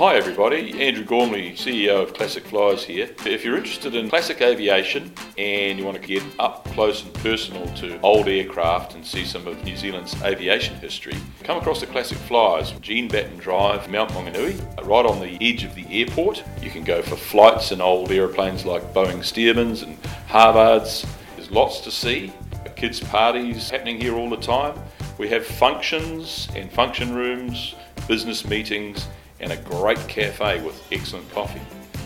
[0.00, 3.10] Hi everybody, Andrew Gormley, CEO of Classic Flyers here.
[3.26, 7.66] If you're interested in classic aviation and you want to get up close and personal
[7.74, 12.16] to old aircraft and see some of New Zealand's aviation history, come across the Classic
[12.16, 16.42] Flyers, from Jean Batten Drive, Mount Maunganui, right on the edge of the airport.
[16.62, 21.06] You can go for flights in old aeroplanes like Boeing Stearmans and Harvards.
[21.36, 22.32] There's lots to see.
[22.74, 24.80] Kids' parties happening here all the time.
[25.18, 27.74] We have functions and function rooms,
[28.08, 29.06] business meetings,
[29.40, 31.60] and a great cafe with excellent coffee.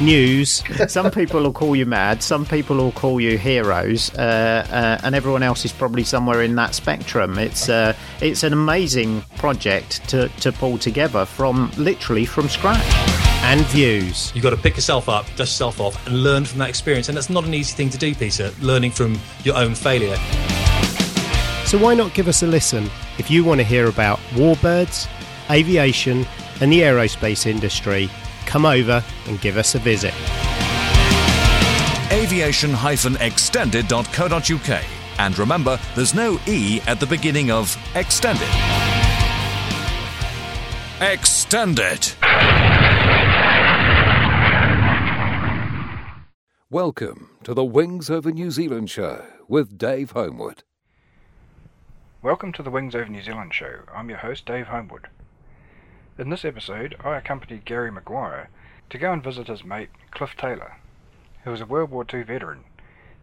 [0.00, 0.62] News.
[0.88, 5.16] Some people will call you mad, some people will call you heroes, uh, uh, and
[5.16, 7.36] everyone else is probably somewhere in that spectrum.
[7.36, 13.17] It's uh, it's an amazing project to, to pull together from literally from scratch.
[13.42, 14.32] And views.
[14.34, 17.08] You've got to pick yourself up, dust yourself off, and learn from that experience.
[17.08, 20.16] And that's not an easy thing to do, Peter, learning from your own failure.
[21.64, 25.08] So why not give us a listen if you want to hear about warbirds,
[25.50, 26.26] aviation,
[26.60, 28.10] and the aerospace industry?
[28.44, 30.12] Come over and give us a visit.
[32.10, 34.84] aviation-extended.co.uk.
[35.18, 38.48] And remember, there's no E at the beginning of extended.
[41.00, 42.12] Extended.
[46.70, 50.64] Welcome to the Wings Over New Zealand show with Dave Homewood.
[52.20, 53.84] Welcome to the Wings Over New Zealand show.
[53.94, 55.08] I'm your host, Dave Homewood.
[56.18, 58.48] In this episode, I accompanied Gary McGuire
[58.90, 60.76] to go and visit his mate, Cliff Taylor,
[61.44, 62.64] who was a World War II veteran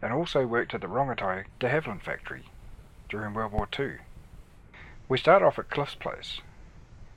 [0.02, 2.46] and also worked at the Rongotai de Havilland factory
[3.08, 3.98] during World War II.
[5.08, 6.40] We start off at Cliff's place,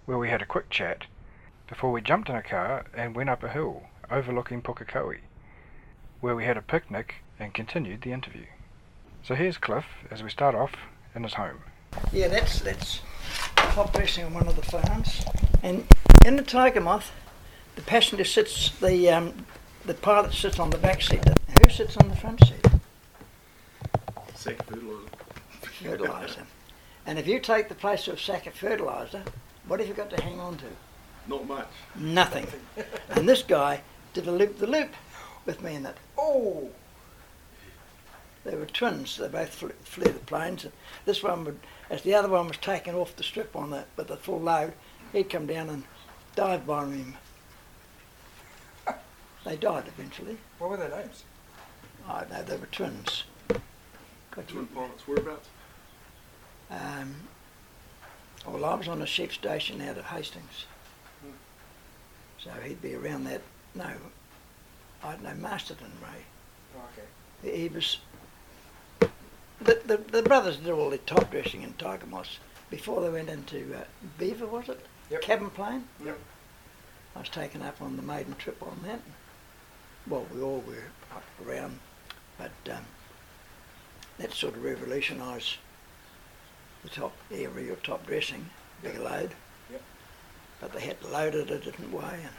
[0.06, 1.08] where we had a quick chat
[1.68, 5.22] before we jumped in a car and went up a hill overlooking Pukekohe,
[6.22, 8.46] where we had a picnic and continued the interview.
[9.24, 10.74] So here's Cliff as we start off
[11.16, 11.60] in his home.
[12.12, 13.02] Yeah, that's that's
[13.56, 15.26] top dressing on one of the farms.
[15.64, 15.86] And
[16.26, 17.12] in the Tiger Moth,
[17.76, 19.46] the passenger sits, the um,
[19.86, 21.24] the pilot sits on the back seat.
[21.62, 22.66] Who sits on the front seat?
[24.36, 25.10] Sack fertilizer.
[25.62, 26.46] Fertilizer.
[27.06, 29.24] and if you take the place of a sack of fertilizer,
[29.68, 30.66] what have you got to hang on to?
[31.28, 31.70] Not much.
[31.96, 32.48] Nothing.
[33.10, 33.82] and this guy
[34.14, 34.90] did a loop the loop
[35.46, 35.98] with me in that.
[36.18, 36.70] Oh!
[38.46, 39.18] They were twins.
[39.18, 40.64] They both flew, flew the planes.
[40.64, 40.74] And
[41.06, 41.60] this one would,
[41.90, 44.74] as the other one was taken off the strip on the with the full load,
[45.12, 45.84] he'd come down and
[46.36, 47.16] dive bomb him.
[49.46, 50.38] They died eventually.
[50.58, 51.24] What were their names?
[52.08, 53.24] I know they were twins.
[54.32, 54.70] Got Twin you.
[54.76, 55.08] pilots.
[55.08, 55.50] Whereabouts?
[56.70, 57.16] Um,
[58.46, 60.66] well, I was on a sheep station out of Hastings.
[62.44, 63.42] So he'd be around that.
[63.76, 63.90] No,
[65.04, 66.24] I know Masterton Ray.
[66.76, 67.62] Oh, okay.
[67.62, 67.98] He, was.
[69.62, 73.30] The, the, the brothers did all the top dressing in Tiger Moths before they went
[73.30, 73.84] into uh,
[74.18, 74.86] Beaver, was it?
[75.10, 75.22] Yep.
[75.22, 75.86] Cabin plane?
[76.04, 76.20] Yep.
[77.16, 79.02] I was taken up on the maiden trip on that.
[80.08, 80.86] Well, we all were
[81.16, 81.80] up around
[82.38, 82.86] But um,
[84.18, 85.58] that sort of revolutionised
[86.84, 88.50] the top area, or top dressing,
[88.82, 89.32] big load.
[89.72, 89.82] Yep.
[90.62, 92.20] But they had loaded it a different way.
[92.22, 92.36] And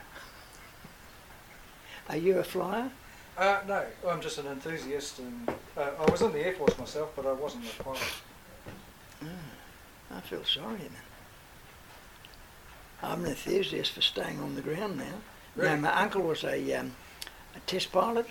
[2.08, 2.90] Are you a flyer?
[3.38, 7.12] Uh, no, I'm just an enthusiast, and uh, I was in the Air Force myself,
[7.16, 8.00] but I wasn't a pilot.
[10.12, 10.78] I feel sorry.
[13.02, 15.04] I'm an enthusiast for staying on the ground now.
[15.56, 15.70] Really?
[15.70, 16.92] No, my uncle was a, um,
[17.56, 18.26] a test pilot.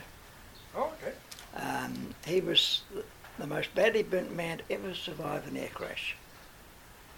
[0.75, 1.16] Oh, okay.
[1.56, 3.04] Um, he was the,
[3.39, 6.16] the most badly burnt man to ever survive an air crash.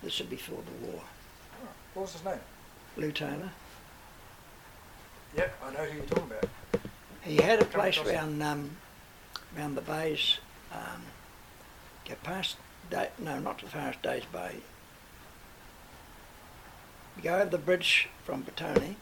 [0.02, 1.02] This was before the war.
[1.02, 2.40] Oh, what was his name?
[2.98, 3.52] Lou Taylor.
[5.36, 6.50] Yep, I know who you're talking about.
[7.24, 8.16] He had a place across it.
[8.16, 8.72] round um,
[9.58, 10.40] round the bays.
[10.74, 11.02] Um,
[12.06, 12.58] get past,
[12.90, 14.56] da- no, not the far as Days Bay.
[17.18, 18.96] You go over the bridge from Petone,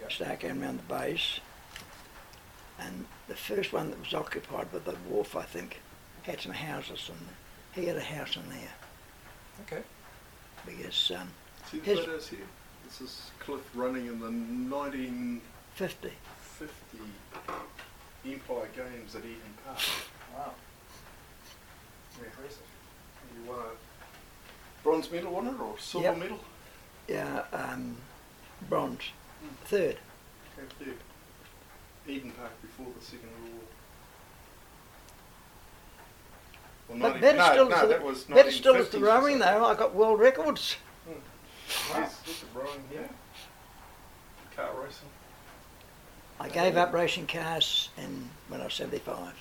[0.00, 0.12] Yep.
[0.12, 1.40] start going round the bays,
[2.78, 5.80] and the first one that was occupied by the wharf, I think,
[6.22, 7.28] had some houses, and
[7.72, 8.72] he had a house in there
[9.62, 9.82] Okay.
[10.64, 11.28] because um,
[11.70, 12.40] See the His- photos here?
[12.86, 16.72] This is Cliff running in the 1950 50.
[18.24, 19.78] Empire Games at Eden Park.
[20.36, 20.52] Wow.
[22.16, 22.62] Very impressive.
[23.34, 26.18] You won a bronze medal, won it, or silver Yep.
[26.18, 26.38] medal?
[27.08, 27.96] Yeah, um,
[28.68, 29.10] bronze,
[29.64, 29.98] third.
[30.56, 30.98] Came third.
[32.06, 33.62] Eden Park before the Second World War.
[36.88, 39.40] Well, But 19 better no, still, no, the, that was better still is the rowing
[39.40, 39.64] though.
[39.64, 40.76] I got world records.
[41.90, 43.08] Yes, look at rowing here.
[44.54, 45.08] Car racing.
[46.38, 49.32] I gave up racing cars in when I was 75.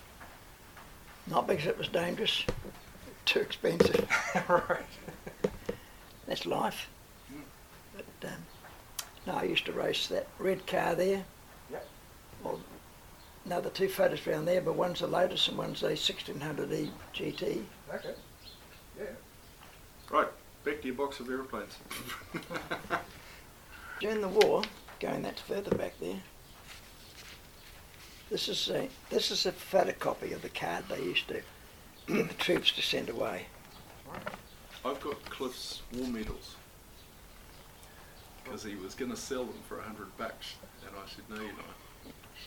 [1.28, 2.46] Not because it was dangerous,
[3.26, 4.08] too expensive.
[4.50, 5.52] right.
[6.28, 6.88] That's life.
[7.96, 8.38] But um,
[9.28, 11.24] no, I used to race that red car there.
[11.72, 11.88] Yep.
[12.44, 12.60] Well,
[13.46, 17.64] another two photos around there, but one's a Lotus and one's a 1600E GT.
[17.94, 18.14] Okay.
[18.98, 19.06] Yeah.
[20.10, 20.28] Right,
[20.66, 21.78] back to your box of aeroplanes.
[24.02, 24.64] During the war,
[25.00, 26.20] going that further back there,
[28.30, 31.42] this is a this is a photocopy of the card they used to
[32.08, 33.46] get the troops to send away.
[34.84, 36.56] I've got Cliff's war medals
[38.44, 41.36] because he was going to sell them for a hundred bucks, and I said no,
[41.38, 41.76] you're not.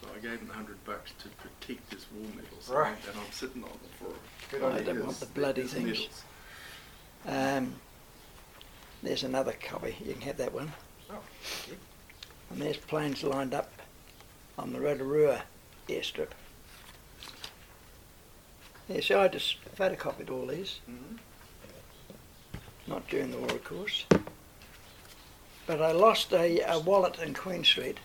[0.02, 2.94] So I gave him a hundred bucks to protect his war medals, Right.
[3.08, 4.94] and I'm sitting on them for Good I idea.
[4.94, 6.22] don't want the bloody things.
[7.26, 7.74] Um,
[9.02, 9.96] there's another copy.
[10.04, 10.72] You can have that one.
[11.10, 11.76] Oh, thank you.
[12.50, 13.70] And there's planes lined up
[14.58, 15.42] on the Rotorua
[15.88, 16.30] airstrip.
[18.88, 20.80] Yeah, so I just photocopied all these.
[20.90, 21.18] Mhm.
[22.86, 24.04] Not during the war, of course.
[25.66, 27.98] But I lost a, a wallet in Queen Street.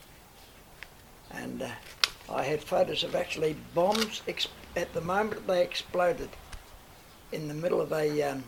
[1.31, 1.69] And uh,
[2.29, 6.29] I had photos of actually bombs ex- at the moment they exploded
[7.31, 8.43] in the middle of a um,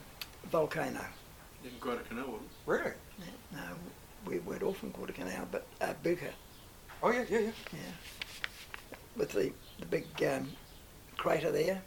[0.52, 1.06] volcano.
[1.66, 2.40] In Guadalcanal.
[2.68, 2.92] Really?
[3.52, 3.60] No,
[4.28, 6.30] we weren't off in Guadalcanal, but uh, Buka.
[7.02, 7.52] Oh, yeah, yeah, yeah.
[7.74, 8.98] Yeah.
[9.18, 10.52] With the, the big um,
[11.18, 11.82] crater there.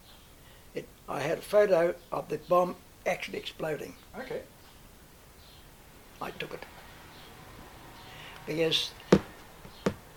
[0.74, 2.74] It, I had a photo of the bomb
[3.06, 3.94] actually exploding.
[4.18, 4.42] Okay.
[6.20, 6.66] I took it.
[8.46, 8.90] Because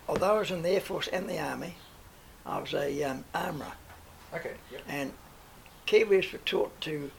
[0.09, 1.75] although I was in the Air Force and the Army,
[2.47, 3.73] I was a um, armourer.
[4.33, 4.53] Okay.
[4.71, 4.81] Yep.
[4.87, 5.13] And
[5.85, 7.11] Kiwis were taught to,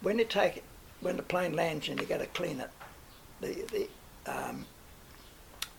[0.00, 0.64] when you take it,
[1.04, 2.70] when the plane lands and you got to clean it,
[3.42, 3.88] the, the
[4.26, 4.64] um,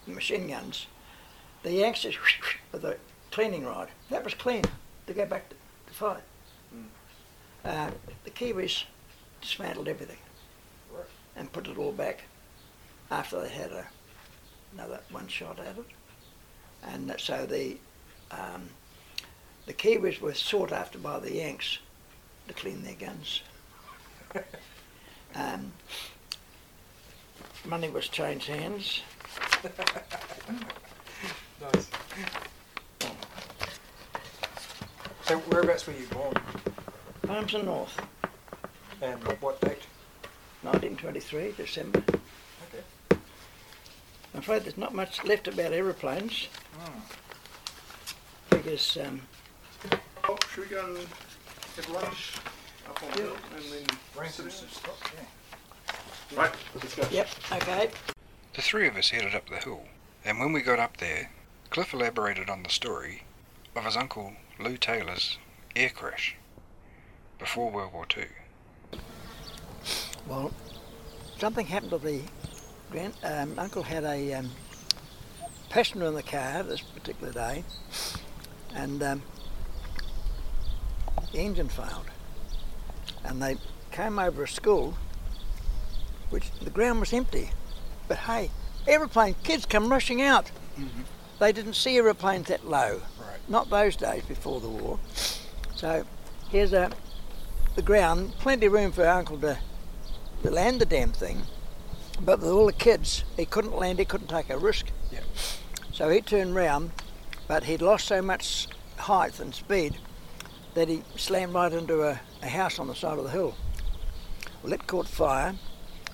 [0.06, 0.86] machine guns,
[1.64, 2.16] the youngsters
[2.72, 2.96] with a
[3.32, 4.64] cleaning rod, that was clean
[5.08, 5.56] to go back to,
[5.88, 6.22] to fight.
[7.66, 7.90] Uh,
[8.24, 8.84] the Kiwis
[9.42, 10.20] dismantled everything
[10.96, 11.06] Right.
[11.36, 12.26] and put it all back
[13.10, 13.88] after they had a,
[14.74, 15.86] another one shot at it.
[16.84, 17.78] And so the
[18.30, 18.70] um,
[19.66, 21.80] the Kiwis were sought after by the Yanks
[22.48, 23.42] to clean their guns.
[25.36, 25.72] um,
[27.66, 29.02] money was changed hands.
[31.62, 31.90] Nice.
[35.26, 36.34] So, whereabouts were you born?
[37.26, 38.00] Palmerston North,
[39.02, 39.82] And what date?
[40.62, 42.04] 1923, December.
[42.10, 42.84] Okay.
[44.34, 47.00] I'm afraid there's not much left about aeroplanes Hmm.
[48.50, 49.22] because um,
[50.26, 50.98] Oh, should we go and
[51.78, 52.34] have lunch
[52.90, 56.40] up on the and then Bring some stuff, yeah.
[56.40, 57.04] Right, let's go.
[57.12, 57.90] yep, okay.
[58.54, 59.84] The three of us headed up the hill,
[60.24, 61.32] and when we got up there,
[61.70, 63.24] Cliff elaborated on the story
[63.76, 65.38] of his uncle Lou Taylor's
[65.76, 66.36] air crash
[67.38, 68.28] before World War Two.
[70.28, 70.52] Well,
[71.38, 72.22] something happened to the
[72.92, 74.52] grand um, uncle had a um,
[75.70, 77.64] passenger in the car this particular day,
[78.74, 79.22] and um,
[81.34, 82.10] the engine failed.
[83.26, 83.58] And they
[83.92, 84.96] came over a school,
[86.30, 87.50] which the ground was empty.
[88.08, 88.52] But hey,
[88.88, 90.52] aeroplane kids come rushing out.
[90.78, 91.02] Mm-hmm.
[91.40, 93.02] They didn't see aeroplanes that low.
[93.20, 93.50] Right.
[93.50, 95.00] Not those days before the war.
[95.76, 96.06] So
[96.50, 96.92] here's a
[97.76, 99.58] the ground, plenty of room for Uncle to,
[100.44, 101.42] to land the damn thing.
[102.22, 104.88] But with all the kids, he couldn't land, he couldn't take a risk.
[105.12, 105.20] Yeah.
[105.92, 106.92] So he turned round,
[107.50, 109.98] but he'd lost so much height and speed
[110.76, 113.56] that he slammed right into a, a house on the side of the hill.
[114.62, 115.56] Well, it caught fire,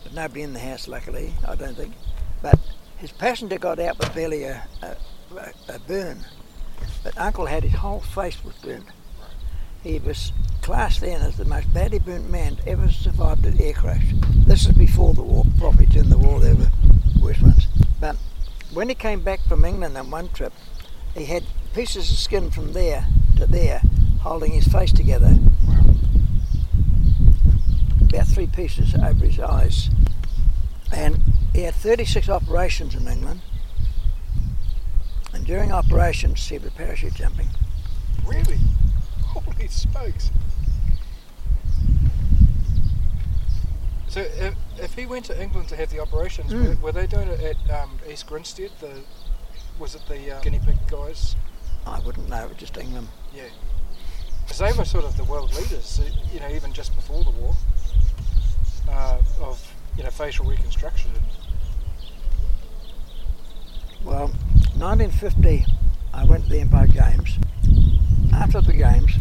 [0.04, 1.94] but nobody in the house, luckily, I don't think.
[2.42, 2.60] But
[2.98, 4.96] his passenger got out with barely a, a,
[5.68, 6.26] a, burn.
[7.04, 8.86] But Uncle had his whole face was burnt.
[9.84, 14.06] He was classed then as the most badly burnt man ever survived an air crash.
[14.46, 16.72] This is before the war, probably during the war there were
[17.20, 17.68] worse ones.
[18.00, 18.16] But
[18.72, 20.54] when he came back from England on one trip,
[21.16, 23.82] he had pieces of skin from there to there
[24.22, 25.38] holding his face together.
[28.10, 29.90] About three pieces over his eyes.
[30.94, 31.22] And
[31.54, 33.42] he had 36 operations in England.
[35.34, 37.48] And during operations, he was parachute jumping.
[38.26, 38.58] Really?
[39.24, 40.30] Holy smokes.
[44.10, 46.68] So if, if he went to England to have the operations, Mm.
[46.82, 48.72] were, were they doing it at um, East Grinstead?
[48.82, 49.02] The
[49.80, 51.36] was it the uh, guinea pig guys?
[51.88, 53.08] I wouldn't know, it was just England.
[53.34, 53.44] Yeah,
[54.52, 56.02] because they were sort of the world leaders.
[56.02, 57.56] uh, You know, even just before the war,
[58.90, 61.12] uh, of you know facial reconstruction.
[64.04, 64.28] Well,
[64.76, 65.66] 1950,
[66.14, 67.38] I went to the Empire Games.
[68.34, 69.16] After the Games,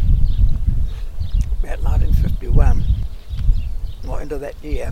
[1.63, 2.83] about 1951,
[4.09, 4.91] or into that year,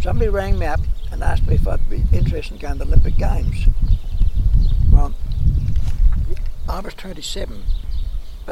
[0.00, 0.80] somebody rang me up
[1.10, 3.66] and asked me if I'd be interested in going to the Olympic Games.
[4.90, 5.12] Well,
[6.66, 7.64] I was 27,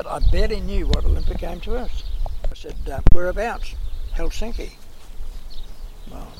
[0.02, 2.04] but I barely knew what Olympic Games was.
[2.50, 3.74] I said, uh, whereabouts?
[4.14, 4.70] Helsinki.
[6.10, 6.32] Well,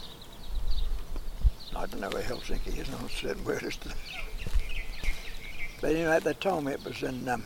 [1.76, 3.79] I don't know where Helsinki is, not certain where is.
[5.83, 7.45] But anyway, they told me it was in um,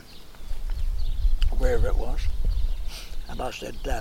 [1.59, 2.21] wherever it was.
[3.29, 4.01] And I said, uh,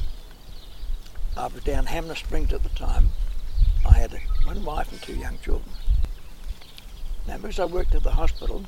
[1.36, 3.10] I was down Hanmer Springs at the time.
[3.88, 5.70] I had one wife and two young children.
[7.28, 8.66] Now, because I worked at the hospital,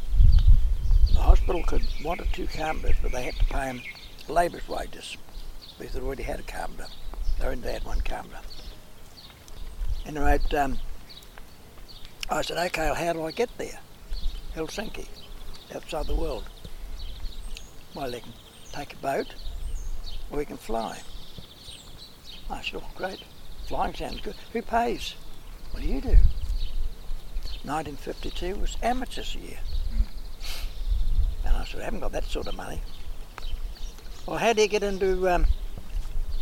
[1.14, 3.82] the hospital could wanted two carpenters, but they had to pay them
[4.28, 5.18] labour's wages
[5.78, 6.88] because they already had a carpenter.
[7.40, 8.40] They only had one carpenter.
[10.06, 10.78] Anyway, um,
[12.30, 13.80] I said, okay, well, how do I get there?
[14.56, 15.08] Helsinki,
[15.74, 16.44] outside the world.
[17.94, 18.34] Well, they can
[18.72, 19.34] take a boat
[20.30, 21.00] or we can fly.
[22.50, 23.24] I said, oh, great.
[23.68, 24.36] Flying sounds good.
[24.54, 25.16] Who pays?
[25.72, 26.18] What do you do?
[27.64, 29.58] 1952 was amateurs year.
[31.66, 32.80] I said, I haven't got that sort of money.
[34.28, 35.48] Well, how do you get into um,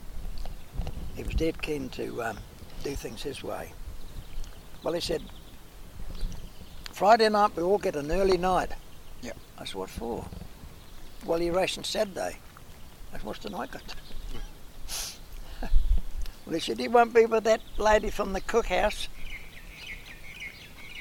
[1.15, 2.37] he was dead keen to um,
[2.83, 3.73] do things his way.
[4.83, 5.21] Well, he said,
[6.91, 8.71] Friday night we all get an early night.
[9.21, 9.37] Yep.
[9.57, 10.25] I said, what for?
[11.25, 12.37] Well, you're racing Saturday.
[13.11, 13.83] I said, what's the night got?
[15.61, 19.07] well, he said, he won't be with that lady from the cookhouse.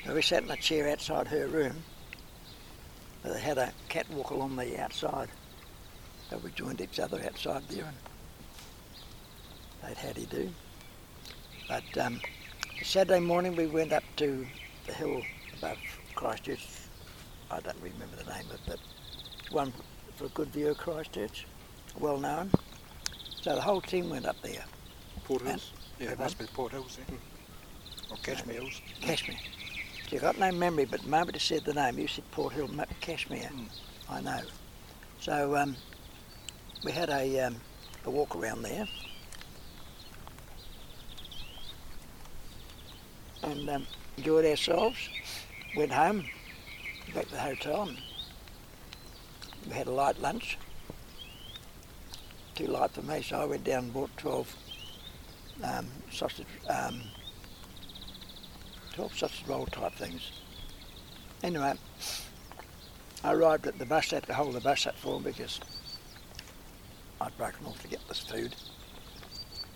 [0.05, 1.85] So we sat in a chair outside her room.
[3.23, 5.29] They had a catwalk along the outside.
[6.29, 7.97] So we joined each other outside there and
[9.83, 10.51] they'd howdy do.
[11.69, 12.21] But um,
[12.83, 14.47] Saturday morning we went up to
[14.87, 15.23] the hill
[15.59, 15.79] above
[16.15, 16.67] Christchurch.
[17.51, 18.81] I don't remember the name of it, but
[19.53, 19.73] one
[20.17, 21.47] for a good view of Christchurch,
[21.99, 22.51] well known.
[23.41, 24.65] So the whole team went up there.
[25.25, 25.73] Port And- Hills?
[25.99, 27.19] Yeah, it must be Port Hills then.
[28.11, 28.81] Or Cashmere Hills.
[29.01, 29.37] Cashmere.
[30.09, 32.53] So you got no memory, but the moment you said the name, you said Port
[32.55, 32.69] Hill,
[33.01, 33.51] Cashmere.
[34.09, 34.41] I know.
[35.21, 35.77] So um,
[36.85, 37.57] we had a, um,
[38.07, 38.87] a walk around there.
[43.43, 44.99] And um, enjoyed ourselves.
[45.77, 46.25] Went home,
[47.15, 47.83] back to the hotel.
[47.83, 47.99] And
[49.67, 50.59] we had a light lunch.
[52.55, 54.57] Too light for me, so I went down and bought 12
[55.63, 57.01] um, sausage, um,
[58.95, 60.33] 12 sausage roll type things.
[61.43, 61.75] Anyway,
[63.25, 65.61] I arrived at the bus, had to hold the bus up for him because
[67.21, 68.55] I'd broken off to get this food.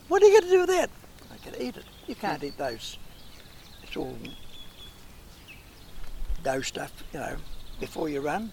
[0.09, 0.90] What are you going to do with that?
[1.33, 1.85] I can eat it.
[2.06, 2.99] You can't eat those.
[3.96, 4.16] All
[6.42, 7.36] dough stuff, you know,
[7.80, 8.52] before you run.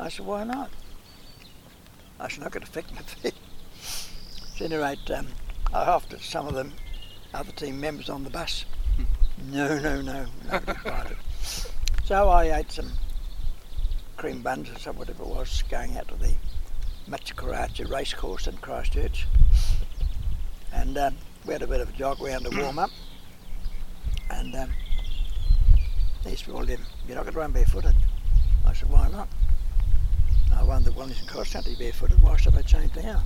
[0.00, 0.70] I said, why not?
[2.18, 3.34] I said, not going to affect my feet.
[4.56, 5.28] So anyway, um,
[5.72, 6.72] I offered some of them
[7.34, 8.64] other team members on the bus.
[9.50, 11.16] No, no, no, nobody bought it.
[12.04, 12.92] So I ate some
[14.16, 16.32] cream buns or some whatever it was, going out to the
[17.08, 19.26] Machikaracha racecourse in Christchurch.
[20.72, 22.90] And um, we had a bit of a jog round to warm up.
[24.32, 24.70] And um,
[26.24, 27.94] he said, well, then, you're not going to run barefooted.
[28.66, 29.28] I said, why not?
[30.56, 32.20] I won the Wellington Cross Country barefooted.
[32.20, 33.22] Why should I change now?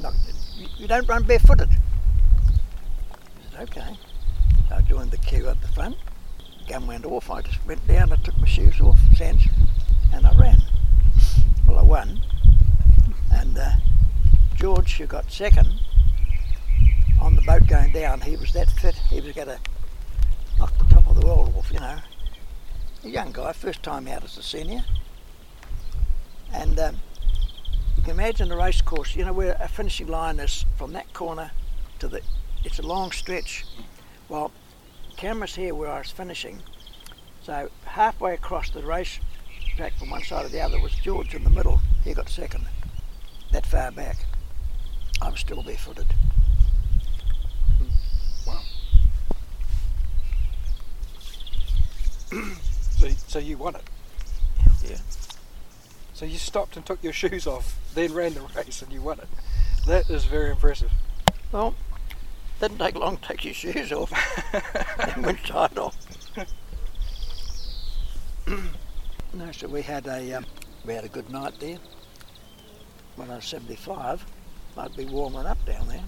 [0.00, 0.10] No,
[0.76, 1.68] you, don't run barefooted.
[1.70, 3.96] I said, okay.
[4.70, 5.96] I joined the queue at the front.
[6.68, 7.30] Gun went off.
[7.30, 8.12] I just went down.
[8.12, 9.44] I took my shoes off, Sands,
[10.12, 10.60] and I ran.
[11.66, 12.22] Well, I won.
[13.32, 13.72] And uh,
[14.56, 15.80] George, who got second
[17.26, 18.94] on the boat going down, he was that fit.
[19.10, 19.58] He was going to
[20.58, 21.98] knock the top of the world off, you know.
[23.02, 24.84] A young guy, first time out as a senior.
[26.52, 26.96] And um,
[27.96, 31.12] you can imagine the race course, you know, where a finishing line is from that
[31.14, 31.50] corner
[31.98, 32.20] to the,
[32.64, 33.64] it's a long stretch.
[34.28, 34.52] Well,
[35.16, 36.62] camera's here where I was finishing.
[37.42, 39.18] So halfway across the race
[39.76, 41.80] track from one side to the other was George in the middle.
[42.04, 42.66] He got second.
[43.50, 44.16] That far back.
[45.20, 46.06] I'm still barefooted.
[52.98, 53.82] so, so you won it?
[54.84, 54.98] Yeah.
[56.14, 59.20] So you stopped and took your shoes off, then ran the race and you won
[59.20, 59.28] it.
[59.86, 60.90] That is very impressive.
[61.52, 61.74] Well,
[62.60, 64.12] didn't take long to take your shoes off
[65.14, 65.96] and went tied off.
[69.34, 70.46] no, so we had a um,
[70.84, 71.78] we had a good night there.
[73.16, 74.24] When I was 75,
[74.76, 76.04] I'd be warming up down there.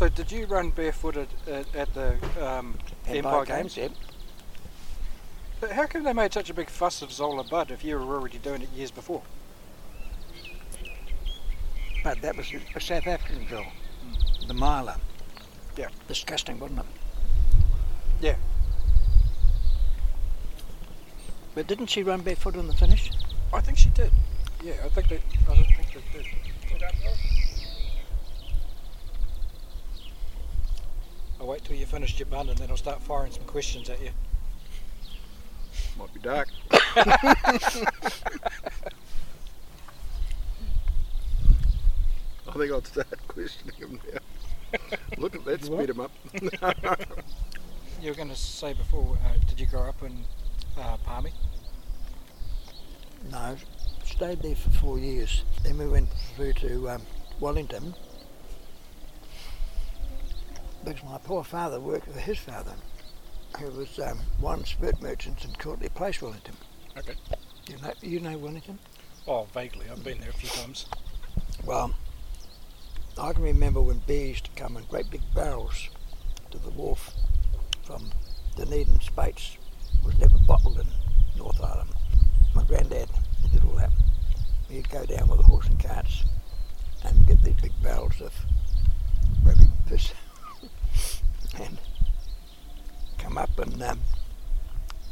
[0.00, 3.76] So did you run barefooted at, at the um, Empire, Games?
[3.76, 3.92] yep.
[5.60, 8.14] But how come they made such a big fuss of Zola Budd if you were
[8.14, 9.20] already doing it years before?
[12.02, 13.66] But that was a South African girl,
[14.48, 14.96] the miler.
[15.76, 15.88] Yeah.
[16.08, 16.86] Disgusting, wasn't it?
[18.22, 18.36] Yeah.
[21.54, 23.10] But didn't she run barefoot in the finish?
[23.52, 24.12] I think she did.
[24.64, 25.20] Yeah, I think they.
[25.46, 26.26] I don't think they did.
[31.40, 33.98] I'll wait till you finished your bun and then I'll start firing some questions at
[34.02, 34.10] you.
[35.98, 36.48] Might be dark.
[36.72, 37.56] I
[42.52, 44.78] think I'll start questioning him now.
[45.16, 46.12] Look at that, speed him up.
[48.02, 50.24] You were going to say before, uh, did you grow up in
[50.80, 51.32] uh, Palmy?
[53.30, 53.56] No,
[54.06, 55.44] stayed there for four years.
[55.62, 57.02] Then we went through to um,
[57.40, 57.94] Wellington
[60.84, 62.74] because my poor father worked with his father,
[63.58, 66.56] who was um, one spirit merchant in Courtenay Place, Wellington.
[66.96, 67.14] Okay.
[67.68, 68.78] You know, you know Wellington?
[69.26, 69.86] Oh, vaguely.
[69.90, 70.86] I've been there a few times.
[71.64, 71.94] Well,
[73.18, 75.88] I can remember when beer used to come in great big barrels
[76.50, 77.12] to the wharf
[77.84, 78.10] from
[78.56, 79.56] Dunedin, Speight's.
[80.04, 80.86] Was never bottled in
[81.36, 81.90] North Island.
[82.54, 83.10] My granddad
[83.52, 83.90] did all that.
[84.70, 86.24] He'd go down with a horse and carts
[87.04, 88.32] and get these big barrels of
[89.44, 90.12] great big fish
[91.60, 91.78] and
[93.18, 94.00] come up and um,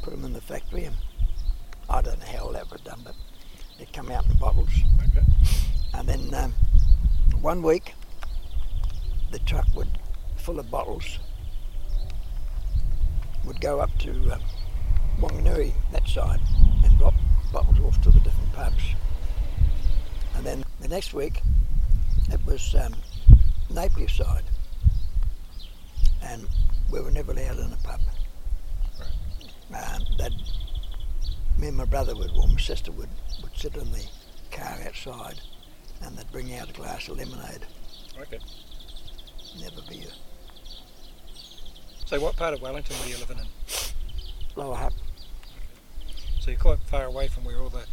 [0.01, 0.85] put them in the factory.
[0.85, 0.95] And
[1.89, 3.15] I don't know how all that was done, but
[3.77, 4.71] they'd come out in bottles.
[5.93, 6.53] And then um,
[7.41, 7.93] one week,
[9.31, 9.89] the truck would,
[10.37, 11.19] full of bottles,
[13.45, 14.41] would go up to um,
[15.19, 16.39] Wanganui, that side,
[16.83, 17.13] and drop
[17.51, 18.83] bottles off to the different pubs.
[20.35, 21.41] And then the next week,
[22.31, 22.95] it was um,
[23.69, 24.43] Napier side,
[26.23, 26.47] and
[26.91, 28.01] we were never allowed in a pub.
[29.73, 30.33] Um, they'd,
[31.57, 33.09] me and my brother would, or my sister would,
[33.41, 34.05] would sit in the
[34.51, 35.39] car outside,
[36.01, 37.65] and they'd bring out a glass of lemonade.
[38.19, 38.39] Okay.
[39.59, 40.07] Never beer.
[42.05, 43.45] So, what part of Wellington were you living in?
[44.55, 44.93] Lower Hutt.
[46.39, 47.85] So, you're quite far away from where all the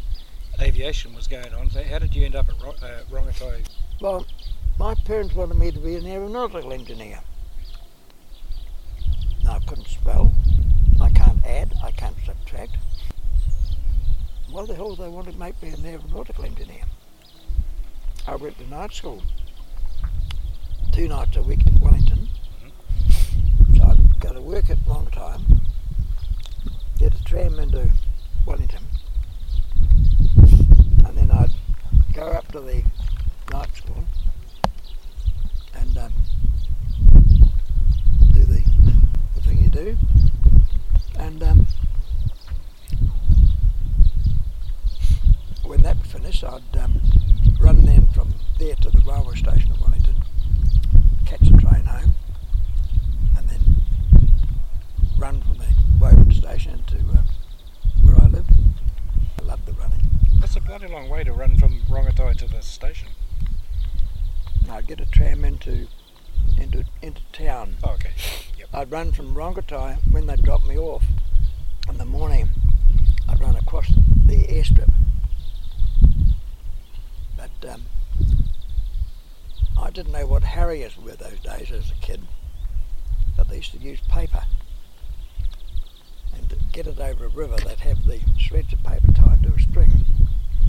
[0.59, 1.69] aviation was going on.
[1.69, 3.67] So, how did you end up at Ro- uh, Rongotai?
[4.01, 4.25] Well,
[4.79, 7.19] my parents wanted me to be an aeronautical engineer.
[9.47, 10.31] I couldn't spell.
[11.01, 11.73] I can't add.
[11.83, 12.77] I can't subtract.
[14.49, 16.83] Why the hell do they want to make me an aeronautical engineer?
[18.27, 19.21] I went to night school
[20.97, 22.27] two nights a week in Wellington.
[23.75, 25.61] So I'd go to work at long time,
[26.97, 27.91] get a tram into
[28.45, 28.81] Wellington,
[31.05, 31.51] and then I'd
[32.15, 32.83] go up to the
[33.51, 34.03] night school
[35.75, 36.13] and um,
[38.33, 38.63] do the,
[39.35, 39.97] the thing you do.
[41.19, 41.67] And um,
[45.63, 46.99] when that finished, I'd um,
[47.59, 50.15] run then from there to the railway station of Wellington,
[51.25, 52.13] catch the train home,
[53.37, 53.75] and then
[55.19, 55.67] run from the
[55.99, 57.21] Woburn station to uh,
[58.03, 58.51] where I lived.
[59.39, 60.01] I loved the running.
[60.39, 63.09] That's a bloody long way to run from Rongotai to the station.
[64.71, 65.87] I'd get a tram into
[66.59, 67.77] into into town.
[67.83, 68.11] Oh, okay.
[68.73, 71.03] I'd run from Rongotai when they dropped me off
[71.89, 72.49] in the morning.
[73.27, 73.87] I'd run across
[74.25, 74.91] the airstrip.
[77.37, 77.85] But um,
[79.81, 82.21] I didn't know what Harriers were those days as a kid.
[83.35, 84.43] But they used to use paper.
[86.35, 89.53] And to get it over a river, they'd have the shreds of paper tied to
[89.53, 89.91] a string.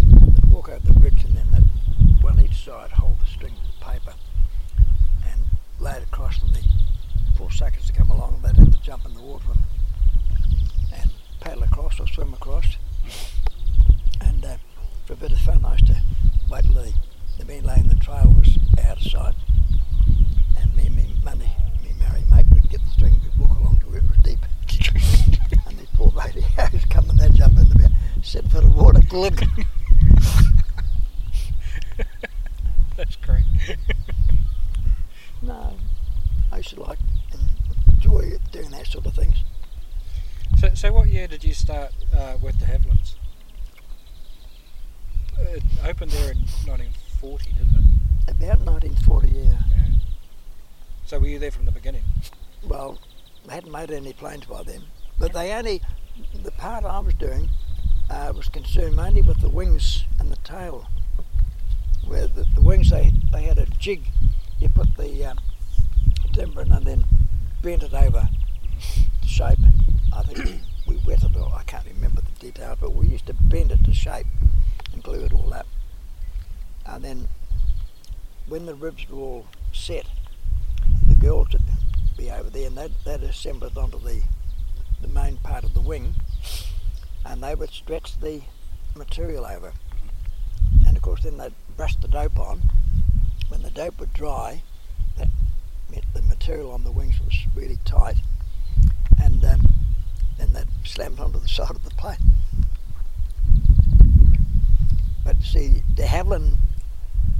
[0.06, 3.86] They'd walk over the bridge and then they'd, one each side, hold the string of
[3.86, 4.14] paper
[5.80, 6.62] it across the
[7.36, 11.10] poor suckers to come along, they'd have to jump in the water and, and
[11.40, 12.76] paddle across or swim across.
[14.20, 14.56] And uh,
[15.06, 15.96] for a bit of fun, I used to
[16.50, 16.92] wait till the,
[17.38, 19.34] the men laying the trail was out of sight.
[20.58, 21.50] And me and me money,
[21.82, 24.38] me merry mate would get the string, we'd walk along to was deep.
[25.66, 27.90] and the poor lady was coming, they'd jump in about
[28.22, 29.40] seven foot of water, glug.
[32.96, 33.44] That's great.
[35.42, 35.74] no,
[36.50, 36.98] I used to like
[37.32, 37.42] and
[37.94, 39.36] enjoy doing that sort of things.
[40.58, 43.16] So, so what year did you start uh, with de Havillands?
[45.36, 48.30] It opened there in 1940, didn't it?
[48.30, 49.58] About 1940, yeah.
[51.06, 52.04] So were you there from the beginning?
[52.62, 53.00] Well,
[53.46, 54.84] they hadn't made any planes by then,
[55.18, 55.82] but they only,
[56.40, 57.48] the part I was doing
[58.08, 60.86] uh, was concerned mainly with the wings and the tail.
[62.06, 64.04] Where the, the wings, they, they had a jig,
[64.60, 65.38] you put the um,
[66.32, 67.04] timber in and then
[67.60, 68.28] bent it over
[69.22, 69.58] to shape.
[70.16, 70.60] I think
[71.10, 74.26] I can't remember the details, but we used to bend it to shape
[74.92, 75.66] and glue it all up.
[76.84, 77.28] And then
[78.46, 80.06] when the ribs were all set,
[81.06, 81.62] the girls would
[82.16, 84.22] be over there and they'd, they'd assemble it onto the,
[85.00, 86.14] the main part of the wing
[87.24, 88.42] and they would stretch the
[88.94, 89.72] material over.
[90.86, 92.60] And of course then they'd brush the dope on.
[93.48, 94.62] When the dope would dry,
[95.16, 95.28] that
[95.90, 98.16] meant the material on the wings was really tight
[99.18, 99.68] and um,
[100.38, 102.32] then they'd slam it onto the side of the plane.
[105.24, 106.56] But see, de Havilland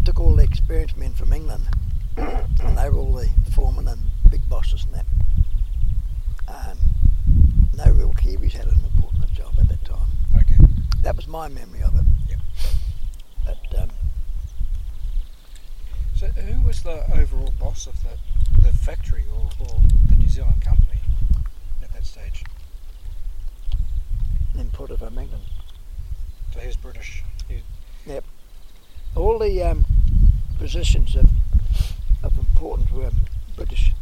[0.04, 1.68] took all the experienced men from England
[2.16, 5.06] and they were all the foremen and big bosses and that.
[6.48, 6.78] Um,
[7.76, 10.08] no real Kiwis had an important job at that time.
[10.36, 10.56] Okay.
[11.02, 12.04] That was my memory of it.
[12.28, 12.38] Yep.
[13.44, 13.88] But um,
[16.14, 20.60] So who was the overall boss of the, the factory or, or the New Zealand
[20.62, 20.98] company
[21.82, 22.44] at that stage?
[24.58, 25.44] Imported from England.
[26.52, 27.22] So he was British.
[27.48, 27.62] He,
[28.06, 28.24] Yep.
[29.16, 29.84] All the um,
[30.58, 31.28] positions of,
[32.22, 33.10] of importance were
[33.56, 33.92] British.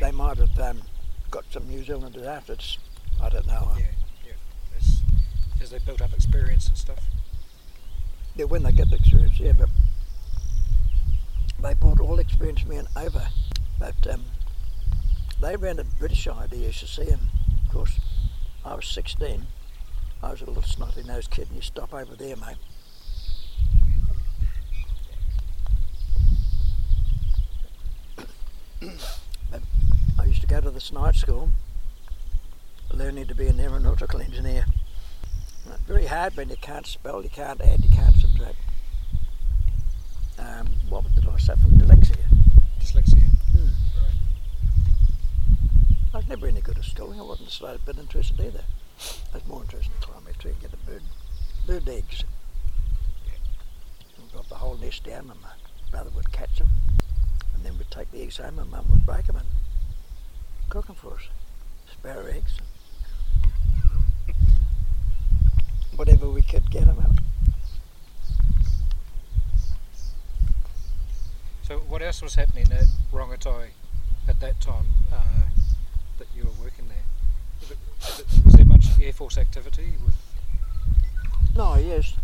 [0.00, 0.82] They might have um,
[1.30, 2.56] got some New Zealanders after.
[3.22, 3.72] I don't know.
[3.78, 3.84] yeah,
[4.26, 4.32] yeah.
[4.76, 5.02] As,
[5.62, 7.00] as they built up experience and stuff.
[8.36, 9.68] Yeah, when they get the experience, yeah, but
[11.62, 13.26] they brought all experienced men over.
[13.78, 14.24] But um,
[15.40, 17.20] they ran a British idea, you see, and
[17.68, 18.00] of course,
[18.64, 19.46] I was 16.
[20.22, 22.56] I was a little snotty-nosed kid, and you stop over there, mate.
[30.18, 31.50] I used to go to this night school,
[32.90, 34.64] learning to be an aeronautical engineer.
[35.86, 38.56] Very hard when you can't spell, you can't add, you can't subtract.
[40.38, 41.68] Um, what did I suffer?
[41.68, 42.16] Dyslexia.
[42.80, 43.37] Dyslexia.
[46.28, 47.18] Never any good at schooling.
[47.18, 48.64] I wasn't the slightest bit interested either.
[49.32, 51.02] I was more interested in climbing a tree and get the bird,
[51.66, 52.24] bird eggs.
[54.18, 55.48] And drop the whole nest down and my
[55.90, 56.68] brother would catch them.
[57.54, 59.46] And then we'd take the eggs home and mum would break them and
[60.68, 61.28] cook them for us.
[61.90, 62.58] Sparrow eggs.
[65.96, 67.18] Whatever we could get them out.
[71.62, 73.68] So what else was happening at Rongotai
[74.28, 75.48] at that time uh,
[76.18, 77.04] that you were working there?
[77.60, 77.70] Was,
[78.20, 80.14] it, was there much Air Force activity with
[81.56, 82.14] No, yes.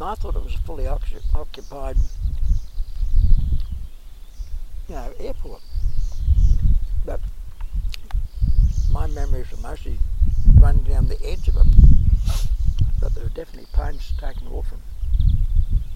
[0.00, 1.96] No, I thought it was a fully occupied,
[4.88, 5.62] you know, airport.
[7.04, 7.20] But
[8.92, 9.98] my memories are mostly
[10.58, 11.66] running down the edge of it.
[13.00, 14.82] But there were definitely planes taking off and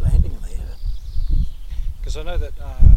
[0.00, 1.46] landing in there.
[1.98, 2.96] Because I know that um,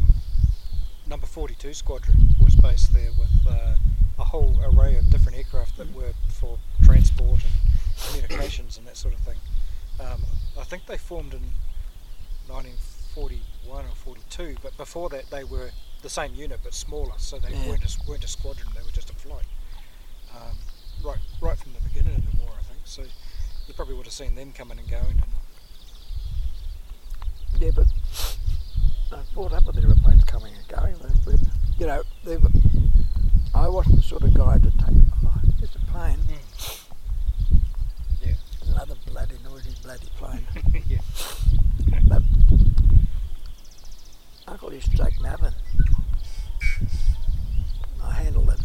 [1.08, 3.76] number 42 squadron was based there with uh,
[4.20, 7.54] a whole array of different aircraft that were for transport and
[8.08, 9.38] communications and that sort of thing.
[10.00, 10.22] Um,
[10.60, 11.42] I think they formed in
[12.48, 15.70] 1941 or 42, but before that they were
[16.02, 17.70] the same unit but smaller, so they Yeah.
[17.70, 19.46] weren't, a, weren't a squadron, they were just a flight.
[20.36, 20.58] Um,
[21.04, 22.82] right, right from the beginning of the war, I think.
[22.86, 23.04] So
[23.68, 25.22] you probably would have seen them coming and going.
[27.54, 27.88] And Yeah, but
[29.12, 30.96] I brought up with aeroplanes coming and going.
[31.80, 32.50] you know, they were,
[33.56, 36.18] I wasn't the sort of guy to take, oh, it's a plane.
[36.18, 37.56] Hmm.
[38.22, 38.34] Yeah.
[38.72, 40.46] Another bloody noisy bloody plane.
[40.90, 41.00] yeah.
[42.08, 42.24] But
[44.48, 45.56] Uncle used to take me up and
[48.04, 48.58] I handled the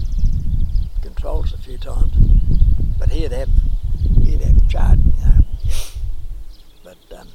[1.03, 2.13] controls a few times.
[2.99, 3.49] But he'd have
[4.23, 5.45] he'd have charge, you know.
[6.83, 7.29] But um,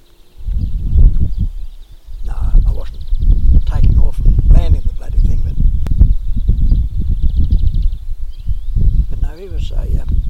[2.26, 3.04] no, I wasn't
[3.66, 5.42] taking off and landing the bloody thing.
[5.44, 5.56] But
[9.10, 10.02] but no, he was a.
[10.02, 10.22] Um,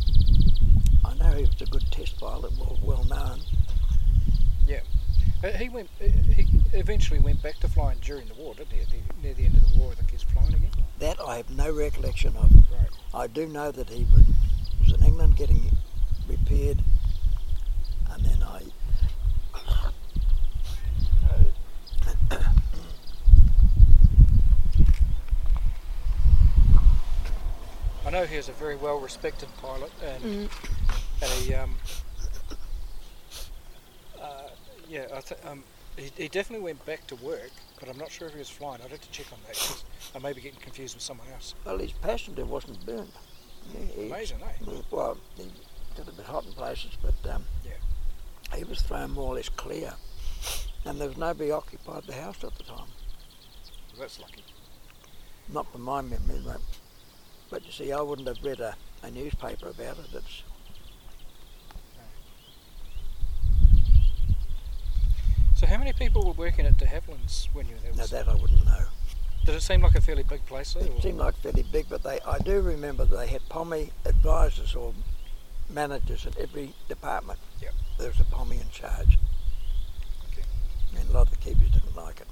[1.05, 3.39] I know he was a good test pilot, well well known.
[4.67, 4.81] Yeah,
[5.43, 5.89] Uh, he went.
[6.01, 8.79] uh, He eventually went back to flying during the war, didn't he?
[8.81, 10.69] The, near the end of the war, I think he's flying again.
[10.99, 12.53] That I have no recollection of.
[12.53, 12.89] Right.
[13.13, 14.25] I do know that he was,
[14.81, 15.71] was in England getting
[16.27, 16.83] repaired,
[18.11, 18.63] and then I.
[28.05, 30.49] I know he was a very well respected pilot, and
[31.21, 31.75] and he um.
[34.21, 34.49] Uh,
[34.89, 35.63] yeah, I th- um,
[35.97, 38.81] he, he definitely went back to work, but I'm not sure if he was flying.
[38.83, 39.83] I'd have to check on that 'cause
[40.15, 41.53] I may be getting confused with someone else.
[41.65, 43.11] Well, his passenger wasn't burned.
[43.95, 44.71] He- Amazing, eh?
[44.91, 45.51] Well, he
[45.95, 48.57] got a bit hot in places, but um, yeah.
[48.57, 49.93] he was thrown more or less clear,
[50.85, 52.89] and there was nobody occupied the house at the time.
[53.91, 54.43] Well, that's lucky.
[55.49, 56.61] Not from my memory, but,
[57.49, 60.05] but you see, I wouldn't have read a, a newspaper about it.
[60.13, 60.43] It's
[65.63, 67.91] So how many people were working at De Havilland's when you were there?
[67.93, 68.85] Was- that I wouldn't know.
[69.45, 70.73] Did it seem like a fairly big place?
[70.73, 73.91] Though, It or- seemed like fairly big, but they I do remember they had Pommy
[74.05, 74.93] advisors or
[75.69, 77.39] managers in every department.
[77.61, 77.73] Yep.
[77.97, 79.19] There was a Pommy in charge.
[80.31, 80.43] Okay.
[80.97, 82.27] And a lot of the keepers didn't like it.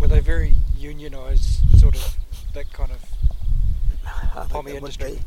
[0.00, 2.16] Were they very unionised, sort of
[2.54, 3.02] that kind of
[4.04, 5.20] I think POMI would industry?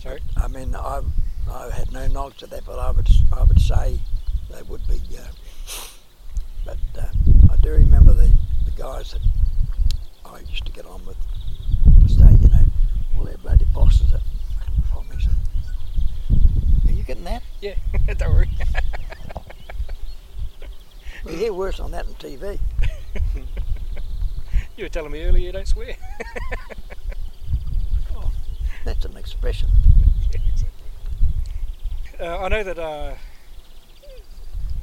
[0.00, 0.20] Sorry.
[0.36, 1.02] I mean, I
[1.50, 3.98] I had no knowledge of that, but I would I would say
[4.50, 5.00] they would be.
[5.18, 5.26] Uh,
[6.64, 7.06] but uh,
[7.50, 8.30] I do remember the,
[8.64, 9.20] the guys that
[10.24, 11.16] I used to get on with.
[12.08, 12.64] Stay, you know,
[13.18, 14.20] all their bloody bosses at
[14.90, 15.28] POMIs.
[16.88, 17.42] Are you getting that?
[17.60, 17.74] Yeah,
[18.16, 18.48] don't worry.
[21.26, 22.58] You hear worse on that on TV.
[24.76, 25.96] you were telling me earlier you don't swear.
[28.84, 29.70] That's an expression.
[30.30, 32.20] Yeah, exactly.
[32.20, 33.14] Uh, I know that uh,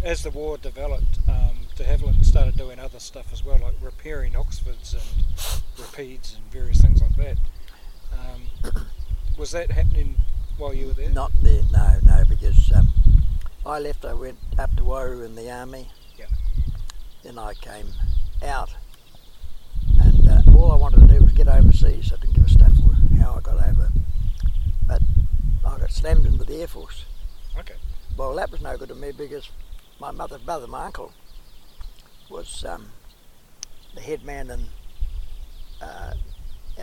[0.03, 1.50] as the war developed, um,
[1.81, 5.01] de Havilland started doing other stuff as well, like repairing Oxfords and
[5.77, 7.37] Rapides and various things like that.
[8.13, 8.71] Um,
[9.37, 10.15] was that happening
[10.57, 11.09] while you were there?
[11.09, 12.89] Not there, no, no, because um,
[13.65, 15.87] I left, I went up to Waiouru in the army.
[16.19, 16.25] Yeah.
[17.23, 17.87] Then I came
[18.43, 18.75] out,
[19.99, 22.13] and uh, all I wanted to do was get overseas.
[22.13, 23.89] I didn't give a stuff for how I got over.
[24.87, 25.01] But
[25.65, 27.05] I got slammed into the Air Force.
[27.57, 27.75] Okay.
[28.17, 29.49] Well, that was no good to me because
[29.99, 31.11] my mother's brother, my uncle,
[32.31, 32.87] was um,
[33.93, 34.61] the head man in,
[35.81, 36.13] uh,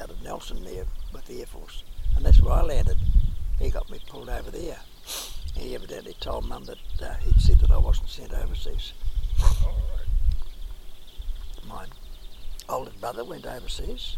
[0.01, 1.83] out of Nelson there with the Air Force.
[2.17, 2.99] And that's where I landed.
[3.59, 4.79] He got me pulled over there.
[5.55, 8.93] He evidently told mum that uh, he'd said that I wasn't sent overseas.
[11.67, 11.87] My
[12.69, 14.17] oldest brother went overseas,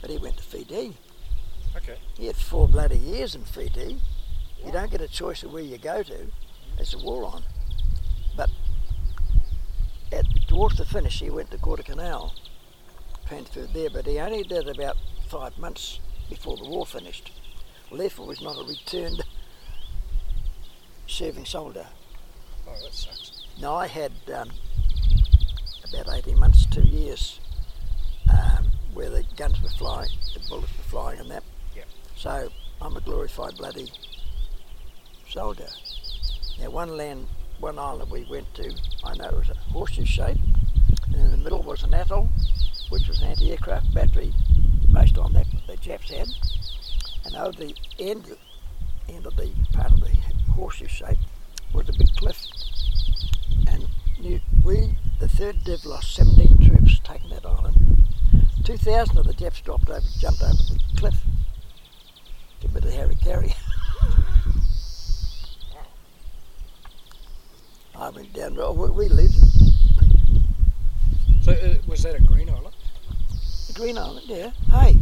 [0.00, 0.96] but he went to Fiji.
[1.76, 1.96] Okay.
[2.16, 4.00] He had four bloody years in Fiji.
[4.64, 6.30] You don't get a choice of where you go to.
[6.76, 7.42] There's a war on.
[10.14, 12.34] At, towards the finish, he went to Guadalcanal,
[13.26, 14.96] transferred there, but he only did about
[15.28, 15.98] five months
[16.30, 17.32] before the war finished.
[17.90, 19.24] Well, therefore, he's not a returned
[21.08, 21.86] serving soldier.
[22.68, 23.44] Oh, that sucks.
[23.60, 24.50] No, I had um,
[25.92, 27.40] about 18 months, two years,
[28.30, 31.42] um, where the guns were flying, the bullets were flying and that.
[31.74, 31.86] Yep.
[32.16, 32.48] So
[32.80, 33.90] I'm a glorified bloody
[35.28, 35.68] soldier.
[36.60, 37.26] Now, one land,
[37.60, 40.38] one island we went to, I know it was a horseshoe shape,
[41.06, 42.28] and in the middle was an atoll,
[42.90, 44.32] which was an anti-aircraft battery
[44.92, 46.28] based on that the Japs had.
[47.24, 48.36] And over the end,
[49.08, 50.10] end of the part of the
[50.52, 51.18] horseshoe shape
[51.72, 52.46] was a big cliff.
[53.66, 53.88] And
[54.64, 58.04] we, the third div, lost 17 troops taking that island.
[58.64, 61.16] 2,000 of the Japs dropped over, jumped over the cliff.
[62.64, 63.54] A bit of Harry Carry.
[67.96, 69.34] I went down, we, we lived
[71.44, 72.74] So uh, was that a green island?
[73.68, 74.50] A Green Island, yeah.
[74.70, 74.96] Hey,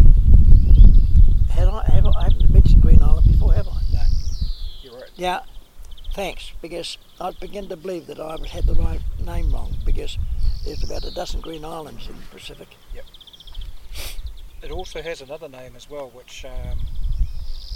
[1.50, 3.80] had I, have I, I haven't mentioned Green Island before, have I?
[3.92, 4.00] No.
[4.82, 5.10] You're right.
[5.14, 5.40] Yeah,
[6.14, 10.18] thanks, because I begin to believe that I had the right name wrong, because
[10.64, 12.68] there's about a dozen Green Islands in the Pacific.
[12.92, 13.04] Yep.
[14.62, 16.78] It also has another name as well, which, um,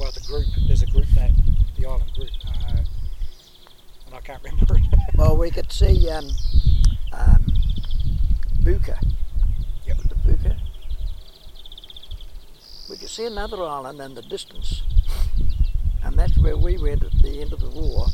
[0.01, 1.37] well, the group, there's a group name,
[1.79, 2.79] the island group, uh,
[4.17, 4.83] I can't remember it.
[5.17, 6.29] Well, we could see um,
[7.13, 7.47] um,
[8.63, 8.99] Buka.
[9.87, 9.97] Yep.
[10.09, 10.57] The Buka.
[12.91, 14.83] We could see another island in the distance,
[16.03, 18.07] and that's where we went at the end of the war.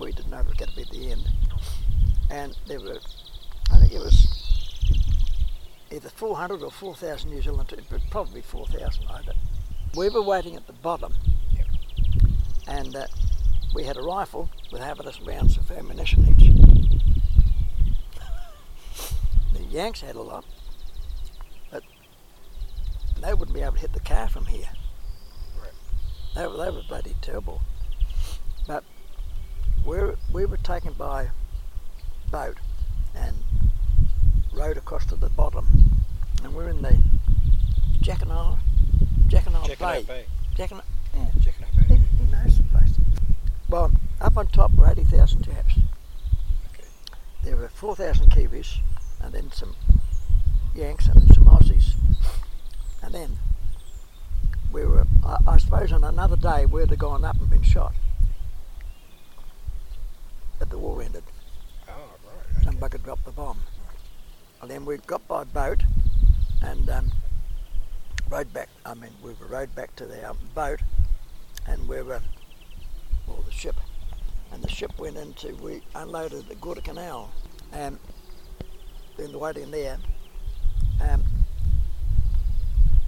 [0.00, 1.28] We didn't know it was going to be at the end,
[2.30, 2.98] and there were,
[3.70, 4.26] I think it was
[5.90, 9.04] either 400 or 4,000 New Zealand, troops, but probably 4,000.
[9.08, 9.36] I don't.
[9.94, 11.14] We were waiting at the bottom,
[12.66, 13.06] and uh,
[13.74, 16.52] we had a rifle with half a dozen rounds of ammunition each.
[19.52, 20.44] The Yanks had a lot,
[21.70, 21.82] but
[23.20, 24.68] they wouldn't be able to hit the car from here.
[25.60, 25.72] Right.
[26.34, 27.62] They were, they were bloody terrible.
[28.66, 28.84] But
[29.86, 29.98] we
[30.32, 31.30] we were taken by
[32.30, 32.58] boat
[33.14, 33.36] and
[34.52, 35.66] rowed across to the bottom,
[36.42, 36.98] and we're in the
[38.00, 38.58] Jackanal,
[39.28, 40.04] Jackanal Jackanal Bay.
[40.06, 40.24] Bay.
[40.56, 40.82] Jackanal,
[41.14, 41.26] yeah.
[41.38, 41.94] Jackanal Bay.
[41.94, 42.96] He, he knows the place.
[43.72, 45.78] Well, up on top were 80,000 Japs.
[46.74, 46.84] Okay.
[47.42, 48.80] There were 4,000 Kiwis,
[49.18, 49.74] and then some
[50.74, 51.94] Yanks and then some Aussies.
[53.02, 53.38] And then
[54.70, 57.94] we were, I, I suppose on another day, we'd have gone up and been shot.
[60.58, 61.24] But the war ended.
[61.88, 61.92] Oh,
[62.66, 62.78] right.
[62.78, 63.60] Bugger dropped the bomb.
[64.60, 65.82] And then we got by boat
[66.60, 67.10] and um,
[68.28, 68.68] rode back.
[68.84, 70.80] I mean, we were rowed back to the um, boat
[71.66, 72.20] and we were,
[73.26, 73.76] well, the ship.
[74.52, 77.30] And the ship went into, we unloaded at Guadalcanal.
[77.72, 77.98] And
[79.16, 79.98] then the waiting there,
[81.00, 81.24] um,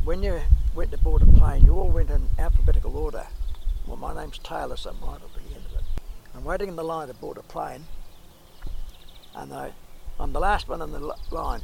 [0.04, 0.40] when you
[0.74, 3.26] went to board a plane, you all went in alphabetical order.
[3.86, 5.84] Well, my name's Taylor, so I'm right at the end of it.
[6.34, 7.84] I'm waiting in the line to board a plane,
[9.34, 9.72] and I,
[10.18, 11.60] I'm the last one in the li- line.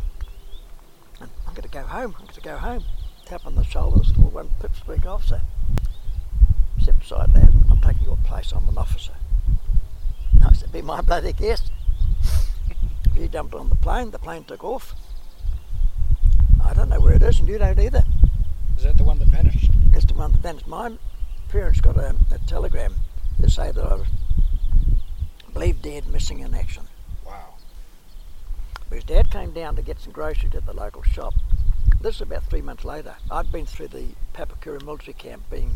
[1.20, 2.14] And I'm going to go home.
[2.18, 2.84] I'm going to go home.
[3.26, 5.42] Tap on the shoulders for one pipsqueak officer.
[7.02, 7.54] Step aside, lad.
[7.70, 8.52] I'm taking your place.
[8.52, 9.12] I'm an officer.
[10.44, 11.70] I said, be my bloody guest.
[13.14, 14.10] he jumped on the plane.
[14.10, 14.94] The plane took off.
[16.64, 18.04] I don't know where it is, and you don't either.
[18.76, 19.70] Is that the one that vanished?
[19.94, 20.66] It's the one that vanished.
[20.66, 20.92] My
[21.48, 22.94] parents got a, a telegram
[23.40, 24.06] to say that I was
[25.52, 26.84] believed dead, missing in action.
[27.26, 27.54] Wow.
[28.90, 31.34] His Dad came down to get some groceries at the local shop.
[32.00, 33.14] This is about three months later.
[33.30, 35.74] I'd been through the Papakura military camp being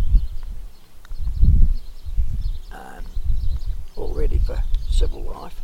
[2.74, 3.04] um,
[3.96, 5.60] all ready for civil life.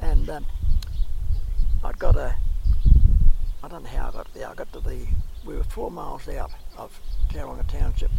[0.00, 0.46] And um,
[1.84, 2.34] I got a,
[3.62, 4.48] I don't know how I got there.
[4.48, 5.06] I got to the,
[5.44, 8.10] we were four miles out of Tauranga Township.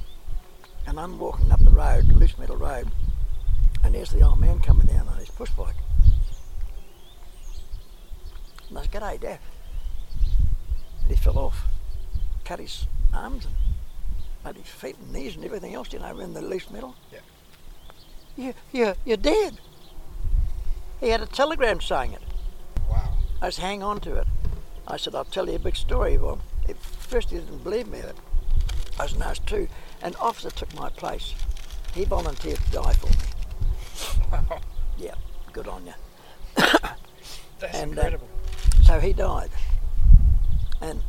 [0.85, 2.91] And I'm walking up the road, Loose Metal Road,
[3.83, 5.75] and there's the old man coming down on his push bike.
[8.69, 9.39] And I said, G'day, Dad.
[11.01, 11.65] And he fell off,
[12.43, 13.47] cut his arms
[14.45, 16.95] and his feet and knees and everything else, you know, in the loose metal.
[17.11, 17.19] Yeah.
[18.35, 19.59] You, you, you're dead.
[20.99, 22.21] He had a telegram saying it.
[22.89, 23.17] Wow.
[23.41, 24.27] I said, hang on to it.
[24.87, 26.17] I said, I'll tell you a big story.
[26.17, 28.01] Well, at first he didn't believe me.
[28.01, 28.15] But
[28.99, 29.67] I was it's true.
[30.01, 31.33] An officer took my place.
[31.93, 34.21] He volunteered to die for me.
[34.31, 34.61] Wow.
[34.95, 35.15] Yeah,
[35.51, 35.93] good on you.
[37.73, 38.29] and uh, incredible.
[38.83, 39.49] so he died.
[40.81, 41.01] And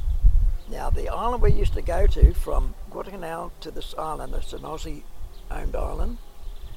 [0.71, 4.61] now the island we used to go to from Guadalcanal to this island, it's an
[4.61, 6.17] Aussie-owned island,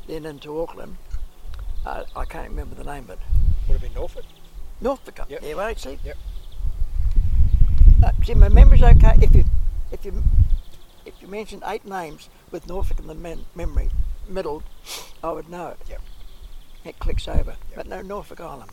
[0.08, 0.98] then into Auckland.
[1.86, 3.20] Uh, I can't remember the name of it.
[3.68, 4.26] Would have been Norfolk.
[4.82, 5.20] Norfolk.
[5.30, 5.42] Yep.
[5.44, 6.00] Yeah, well, see.
[6.04, 6.18] Yep.
[8.04, 9.44] Uh, see, my memory's okay if you
[9.92, 10.24] if you
[11.06, 13.90] if you mentioned eight names with Norfolk in the men, memory
[14.28, 14.64] middle,
[15.24, 15.78] I would know it.
[15.90, 16.02] Yep.
[16.86, 18.72] It clicks over, but no Norfolk Island.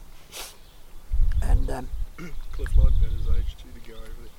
[1.42, 1.88] And um,
[2.52, 4.30] Cliff lied about his age too to go over there.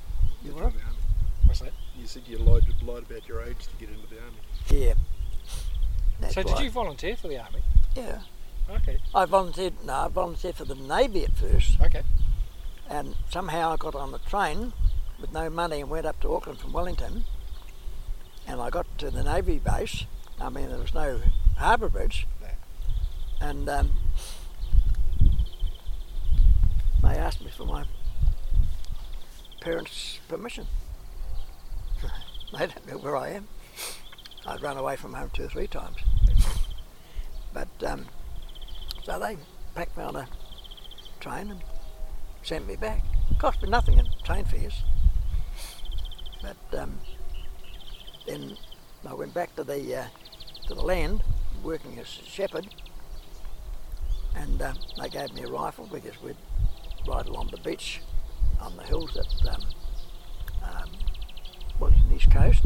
[0.44, 0.74] You Get what?
[0.74, 0.98] the army.
[1.46, 1.74] What's that?
[1.98, 4.38] You said you lied, lied about your age to get into the army.
[4.70, 4.94] yeah.
[6.20, 7.62] That's so did you volunteer for the army?
[7.96, 8.20] Yeah.
[8.70, 9.00] Okay.
[9.14, 9.74] I volunteered.
[9.86, 12.02] No, I volunteered for the navy at first, Okay.
[12.90, 14.74] and somehow I got on the train
[15.20, 17.26] with no money and went up to Auckland from Wellington.
[18.48, 20.06] And I got to the navy base.
[20.40, 21.22] I mean, there was no
[21.58, 22.48] harbour bridge, No.
[23.48, 23.92] and um,
[27.02, 27.86] they asked me for my
[29.62, 30.68] parents' permission.
[32.52, 33.48] they don't know where I am.
[34.48, 35.98] I'd run away from home two or three times.
[37.54, 38.06] But um,
[39.04, 39.38] so they
[39.76, 40.28] packed me on a
[41.20, 41.62] train and
[42.44, 43.02] sent me back.
[43.40, 44.84] Cost me nothing in train fares.
[46.42, 47.00] But um,
[48.28, 48.58] then
[49.08, 50.06] I went back to the uh,
[50.68, 51.24] to the land,
[51.64, 52.68] working as a shepherd,
[54.36, 56.36] and um, they gave me a rifle because we'd
[57.08, 58.02] ride along the beach
[58.60, 59.64] on the hills at um,
[60.64, 60.90] um,
[61.80, 62.64] Wellington East Coast,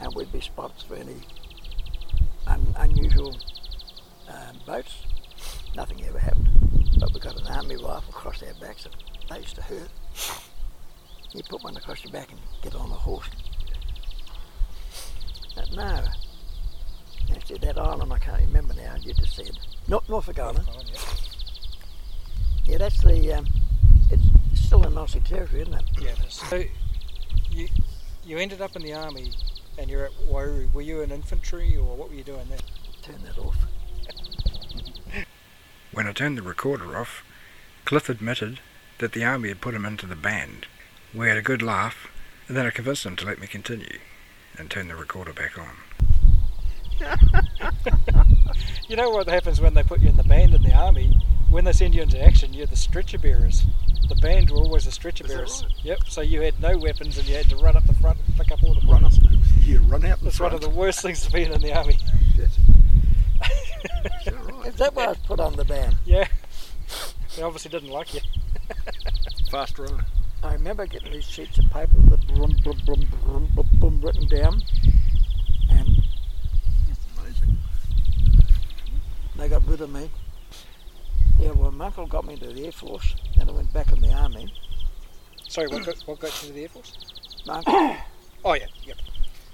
[0.00, 1.16] and we'd be spots for any
[2.46, 3.36] un- unusual
[4.28, 5.04] um, boats.
[5.76, 6.48] Nothing ever happened,
[6.98, 8.94] but we got an army rifle across our backs that
[9.28, 9.88] they used to hurt.
[11.32, 13.28] You put one across your back and get on a horse.
[15.54, 16.04] But no,
[17.34, 18.96] actually that island I can't remember now.
[19.00, 20.68] You just said not Norfolk Island.
[20.92, 21.00] Yeah.
[22.64, 23.34] Yeah, that's the.
[23.34, 23.46] Um,
[24.10, 25.84] it's still in Aussie territory, isn't it?
[26.00, 26.10] Yeah.
[26.10, 26.30] it.
[26.30, 26.62] So
[27.50, 27.68] you
[28.24, 29.32] you ended up in the army,
[29.78, 30.72] and you're at Waiouru.
[30.72, 32.58] Were you in infantry, or what were you doing there?
[33.02, 33.56] Turn that off.
[35.92, 37.24] When I turned the recorder off,
[37.84, 38.60] Cliff admitted
[38.98, 40.66] that the army had put him into the band.
[41.12, 42.08] We had a good laugh,
[42.46, 43.98] and then I convinced him to let me continue
[44.56, 45.78] and turn the recorder back on.
[48.88, 51.16] You know what happens when they put you in the band in the army?
[51.48, 53.64] When they send you into action, you're the stretcher bearers.
[54.08, 55.62] The band were always the stretcher Is that bearers.
[55.62, 55.84] right?
[55.84, 55.98] Yep.
[56.08, 58.50] So you had no weapons, and you had to run up the front and pick
[58.50, 59.12] up all the Run up,
[59.60, 61.72] you run out the That's one of the worst things to be in, in the
[61.72, 61.98] army.
[62.38, 62.56] Is
[64.24, 64.66] that right?
[64.66, 65.96] Is that why I was put on the band?
[66.04, 66.26] Yeah.
[67.36, 68.20] They obviously didn't like you.
[69.52, 70.04] Fast runner.
[70.42, 74.26] I remember getting these sheets of paper with brum, brum, brum, brum, brum, brum written
[74.26, 74.62] down,
[75.70, 76.02] and
[76.88, 77.58] That's amazing.
[79.36, 80.10] They got rid of me.
[81.38, 84.00] Yeah, well, my uncle got me into the Air Force, then I went back in
[84.00, 84.52] the Army.
[85.48, 86.96] Sorry, what got, what got you to the Air Force?
[87.46, 87.96] My uncle,
[88.44, 88.96] Oh yeah, yep.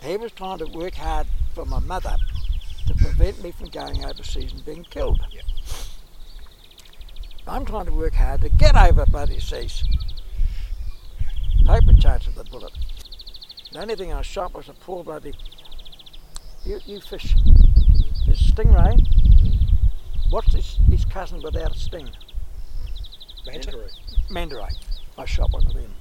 [0.01, 2.17] he was trying to work hard for my mother
[2.87, 5.21] to prevent me from going overseas and being killed.
[5.33, 5.45] Yep.
[7.49, 9.83] I'm trying to work hard to get over bloody seas.
[11.65, 12.73] Paper chance of the bullet.
[13.73, 15.35] The only thing I shot was a poor bloody.
[16.65, 17.35] You, you fish.
[18.29, 19.05] Is stingray.
[20.31, 22.11] What's his, his cousin without a sting?
[23.47, 23.89] Manta.
[24.29, 24.75] Mandaray.
[25.17, 25.95] I shot one of them.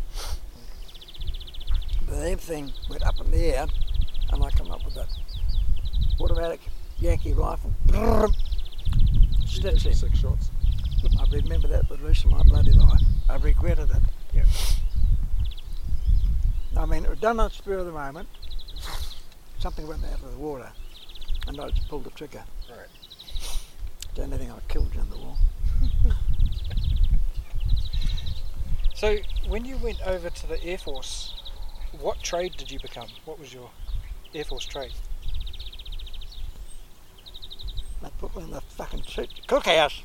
[2.08, 3.68] The damn thing went up in the air,
[4.32, 5.08] and I come up with that
[6.20, 6.60] automatic
[6.98, 7.72] Yankee rifle.
[9.46, 9.94] Stitched him.
[9.94, 10.52] Six shots.
[11.20, 13.02] I remember that the rest of my bloody life.
[13.30, 14.02] I regretted it.
[14.34, 14.46] Yeah.
[16.78, 18.28] I mean, it was done on the spur of the moment.
[19.60, 20.72] Something went out of the water,
[21.48, 22.44] and I just pulled the trigger.
[22.70, 22.88] Right.
[24.16, 25.36] The only thing I killed you in the war.
[28.96, 29.18] So
[29.50, 31.34] when you went over to the Air Force,
[32.00, 33.10] what trade did you become?
[33.26, 33.70] What was your
[34.34, 34.94] Air Force trade?
[38.02, 40.02] They put me in the fucking cook- cookhouse.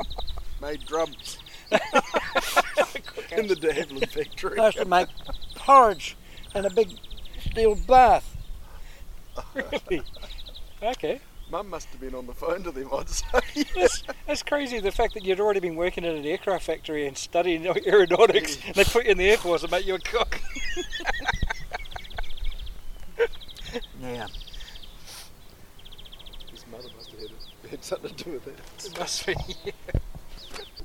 [0.60, 1.38] Made drums.
[1.70, 4.58] in the De Havilland factory.
[4.58, 5.08] I used to make
[5.54, 6.16] porridge
[6.54, 6.98] in a big
[7.48, 8.36] steel bath.
[9.54, 10.02] Really?
[10.82, 11.20] Okay.
[11.52, 13.66] Mum must have been on the phone to them, I'd say.
[13.76, 14.80] That's, that's crazy.
[14.80, 18.74] The fact that you'd already been working in an aircraft factory and studying aeronautics, and
[18.74, 20.40] they put you in the Air Force and make you a cook.
[24.00, 24.26] Yeah.
[26.50, 27.30] His mother must have had,
[27.70, 28.58] had something to do with it.
[28.84, 29.34] It must be.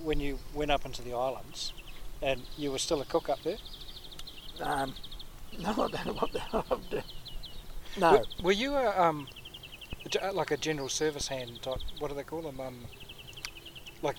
[0.03, 1.74] when you went up into the islands,
[2.22, 3.57] and you were still a cook up there.
[4.61, 4.93] Um,
[5.59, 7.03] no, I don't know what the hell I'm doing.
[7.99, 8.11] No.
[8.11, 9.37] Were, were you a um, a ge-
[10.34, 11.80] like a general service hand type?
[11.99, 12.60] What do they call them?
[12.60, 12.78] Um,
[14.01, 14.16] like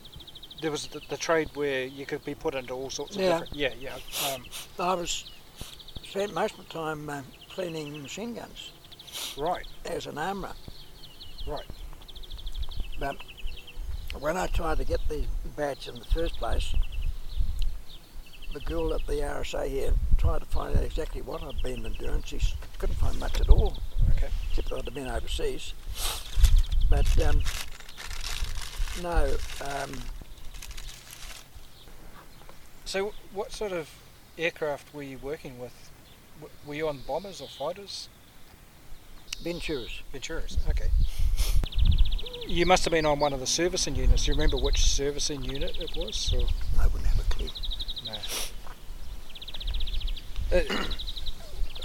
[0.60, 3.28] there was the, the trade where you could be put into all sorts of Yeah.
[3.40, 3.54] different.
[3.54, 4.32] Yeah, yeah.
[4.34, 4.44] Um,
[4.78, 5.30] I was
[6.02, 8.72] spent most of the time uh, cleaning machine guns
[9.36, 10.52] right, as an armourer.
[11.46, 11.66] right.
[12.98, 13.16] But
[14.18, 15.24] when I tried to get the
[15.56, 16.74] badge in the first place,
[18.52, 22.22] the girl at the RSA here tried to find out exactly what I'd been doing.
[22.24, 22.40] She
[22.78, 23.76] couldn't find much at all,
[24.18, 24.32] Okay.
[24.50, 25.74] except I'd been overseas.
[26.90, 27.42] But um,
[29.02, 29.92] no, um,
[32.88, 33.90] So, what sort of
[34.38, 35.90] aircraft were you working with?
[36.64, 38.08] Were you on bombers or fighters?
[39.44, 40.00] Venturas.
[40.10, 40.56] Venturas.
[40.70, 40.88] Okay.
[42.46, 44.24] You must have been on one of the servicing units.
[44.24, 46.32] Do you remember which servicing unit it was?
[46.34, 46.48] Or?
[46.80, 47.50] I wouldn't have a clue.
[48.06, 48.16] No.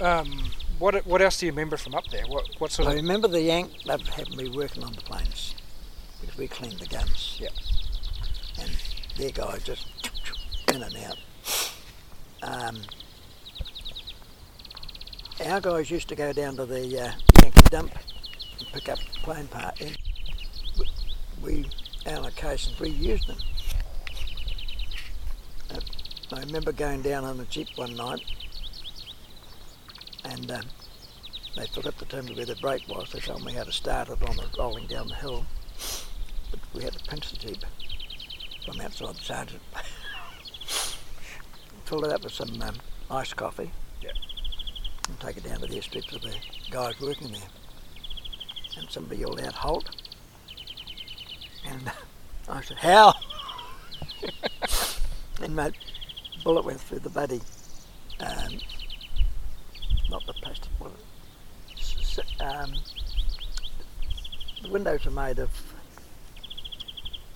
[0.20, 0.44] um,
[0.78, 2.24] what what else do you remember from up there?
[2.26, 5.54] What what sort I of remember the Yank loved having me working on the planes
[6.20, 7.38] because we cleaned the guns.
[7.40, 7.48] Yeah.
[8.60, 8.70] And
[9.16, 9.86] their guys just
[10.72, 11.18] in and out.
[12.42, 12.76] Um,
[15.44, 17.12] our guys used to go down to the uh,
[17.42, 17.92] Yankee dump
[18.58, 19.80] and pick up plane part.
[19.80, 19.96] And
[21.42, 21.66] we,
[22.06, 23.38] our locations, we used them.
[25.70, 25.80] Uh,
[26.32, 28.20] I remember going down on a jeep one night
[30.24, 30.64] and um,
[31.56, 33.10] they forgot to tell me where the brake was.
[33.12, 35.46] They told me how to start it on the rolling down the hill.
[36.50, 37.64] But we had to pinch the jeep
[38.64, 39.62] from outside the sergeant.
[41.84, 42.76] Fill it up with some um,
[43.10, 43.70] iced coffee.
[44.00, 44.10] Yeah.
[45.08, 46.34] And take it down to the airstrip to the
[46.70, 47.42] guys working there.
[48.78, 49.90] And somebody yelled out, halt.
[51.66, 51.92] And
[52.48, 53.14] I said, how?
[55.42, 55.70] and my
[56.42, 57.40] bullet went through the bloody,
[58.20, 58.58] um,
[60.10, 60.70] not the plastic,
[61.76, 62.74] s- um,
[64.62, 65.50] the windows are made of,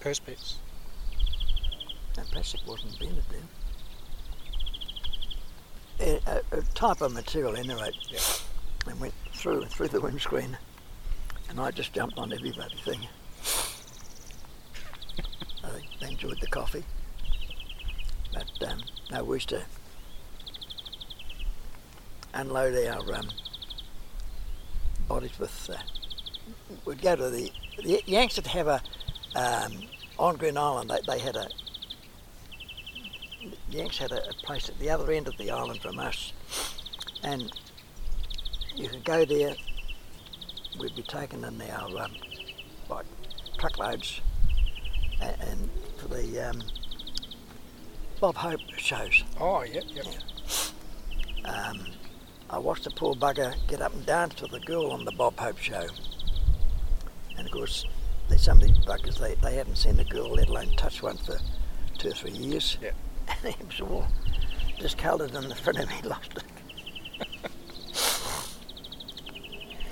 [0.01, 0.55] perspex?
[2.17, 3.49] no, plastic wasn't invented then.
[6.01, 7.91] A, a, type of material anyway.
[8.09, 8.19] Yeah.
[8.87, 10.57] And went through through the windscreen.
[11.49, 13.01] And I just jumped on every bloody thing.
[15.65, 16.85] I think they enjoyed the coffee.
[18.33, 19.63] But um, no, we used to
[22.35, 23.29] unload our um,
[25.09, 25.71] bodies with.
[25.71, 25.77] Uh,
[26.85, 27.51] we'd go to the
[27.83, 28.83] the Yanks would have a
[29.35, 29.73] um,
[30.19, 30.91] on Green Island.
[30.91, 31.49] They, they had a
[33.71, 36.33] the Yanks had a, a place at the other end of the island from us,
[37.23, 37.53] and
[38.75, 39.55] you could go there.
[40.79, 42.13] We'd be taken in our um,
[42.89, 43.07] like
[43.59, 44.21] truckloads,
[45.21, 46.63] and, and for the um,
[48.21, 49.25] Bob Hope shows.
[49.41, 50.07] Oh, yep, yep.
[51.45, 51.87] Um,
[52.51, 55.39] I watched the poor bugger get up and dance with the girl on the Bob
[55.39, 55.87] Hope show.
[57.37, 57.85] And of course,
[58.29, 61.19] there's some of these buggers, they, they haven't seen a girl, let alone touched one
[61.19, 61.39] for
[61.99, 62.79] two or three years.
[62.81, 62.91] Yeah.
[63.45, 64.07] And he was all
[64.79, 66.45] discoloured in the front of me, lost it.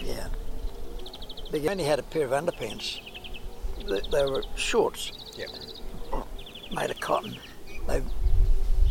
[0.02, 0.28] yeah.
[1.50, 3.00] But he only had a pair of underpants.
[3.86, 5.12] They, they were shorts.
[5.36, 5.46] Yeah.
[6.72, 7.36] Made of cotton.
[7.86, 8.02] They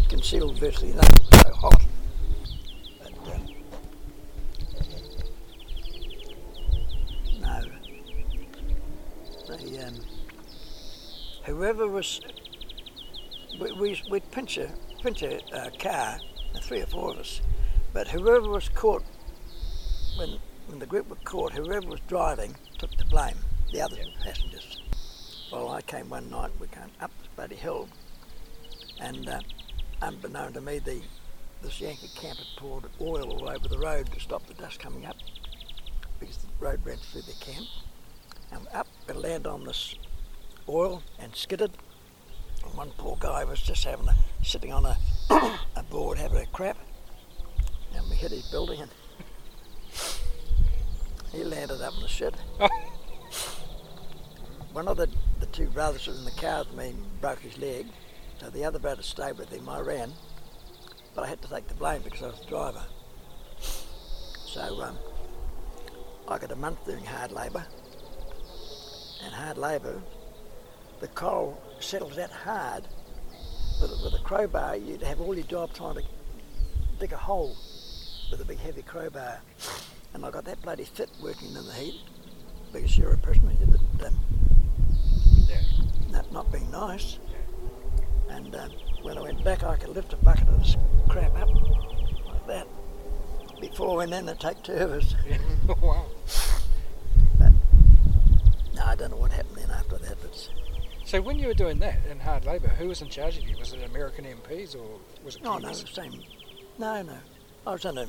[0.07, 1.25] concealed virtually nothing.
[1.43, 1.81] So hot.
[11.55, 12.19] Whoever was,
[13.59, 14.69] we, we, we'd pinch a,
[15.01, 16.17] pinch a uh, car,
[16.61, 17.41] three or four of us,
[17.93, 19.03] but whoever was caught,
[20.17, 20.37] when,
[20.67, 23.37] when the group were caught, whoever was driving took the blame,
[23.71, 24.81] the other passengers.
[25.51, 27.87] Well, I came one night, we came up this bloody hill,
[28.99, 29.39] and uh,
[30.01, 31.01] unbeknown to me, the
[31.61, 35.05] this Yankee camp had poured oil all over the road to stop the dust coming
[35.07, 35.15] up
[36.19, 37.65] because the road ran through the camp.
[38.51, 39.95] And up and landed on this
[40.67, 41.71] oil and skidded.
[42.63, 44.97] And one poor guy was just having a sitting on a,
[45.75, 46.77] a board having a crap.
[47.95, 48.91] And we hit his building and
[51.31, 52.35] he landed up in the shit.
[54.71, 55.09] One of the,
[55.39, 57.87] the two brothers in the car with me broke his leg.
[58.39, 59.69] So the other brother stayed with him.
[59.69, 60.11] I ran.
[61.13, 62.83] But I had to take the blame because I was the driver.
[64.45, 64.97] So um,
[66.27, 67.65] I got a month doing hard labour.
[69.23, 70.01] And hard labour,
[70.99, 72.87] the coal settles that hard.
[73.81, 76.03] With, a- with a crowbar, you'd have all your job trying to
[76.99, 77.55] dig a hole
[78.31, 79.41] with a big heavy crowbar.
[80.13, 81.99] And I got that bloody fit working in the heat
[82.71, 83.51] because you're a prisoner.
[83.51, 84.19] You didn't, um,
[86.11, 87.19] that not being nice.
[88.29, 88.71] And um,
[89.01, 90.77] when I went back, I could lift a bucket of this
[91.09, 91.49] crap up
[92.27, 92.67] like that.
[93.59, 95.15] Before and then, they take two of us.
[95.81, 96.05] wow.
[97.39, 97.51] But
[98.73, 100.15] no, I don't know what happened then after that.
[100.21, 100.49] But
[101.05, 103.55] So when you were doing that in hard labour, who was in charge of you?
[103.59, 106.23] Was it American MPs or was it No, no, the same.
[106.79, 107.17] No, no.
[107.67, 108.07] I was in a,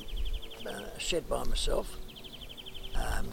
[0.67, 1.95] a shed by myself.
[2.95, 3.27] Um,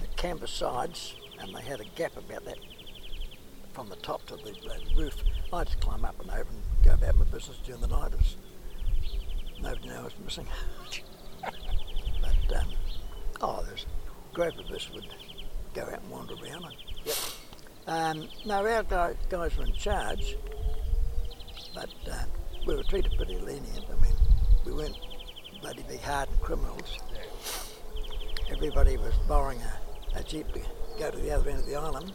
[0.00, 2.58] the canvas sides, and they had a gap about that
[3.72, 5.20] from the top to the uh, roof.
[5.52, 8.12] I just climb up and over and go about my business during the night.
[8.12, 8.36] Was,
[9.60, 10.46] nobody knew I was missing.
[11.42, 12.68] but um,
[13.40, 13.84] oh, there's
[14.30, 15.08] a group of us would
[15.74, 16.66] go out and wander around.
[16.66, 16.85] And.
[17.86, 20.36] Um, no, our guy, guys were in charge,
[21.72, 22.24] but uh,
[22.66, 23.84] we were treated pretty lenient.
[23.88, 24.14] I mean,
[24.64, 24.98] we weren't
[25.60, 26.98] bloody big hardened criminals.
[28.50, 30.60] Everybody was borrowing a, a jeep to
[30.98, 32.12] go to the other end of the island.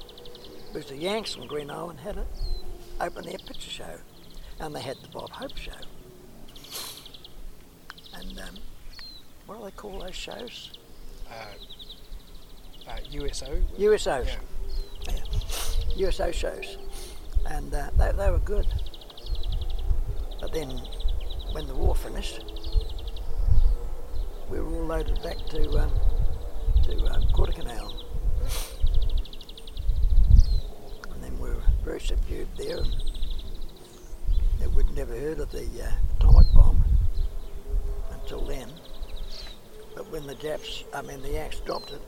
[0.73, 2.25] The Yanks from Green Island had an
[2.99, 3.95] open air picture show,
[4.59, 5.71] and they had the Bob Hope show.
[8.13, 8.55] And um,
[9.45, 10.71] what do they call those shows?
[11.29, 13.61] Uh, uh, USO?
[13.77, 14.25] USOs.
[14.25, 14.35] Yeah.
[15.07, 16.07] Yeah.
[16.07, 16.77] USO shows.
[17.45, 18.67] And uh, they, they were good.
[20.39, 20.69] But then,
[21.51, 22.43] when the war finished,
[24.49, 25.91] we were all loaded back to um,
[26.83, 27.93] to um, Guadalcanal.
[31.13, 32.79] And then we were very subdued there.
[34.61, 36.83] And we'd never heard of the uh, atomic bomb
[38.11, 38.69] until then.
[39.95, 42.01] But when the Japs, I mean the Yanks dropped it,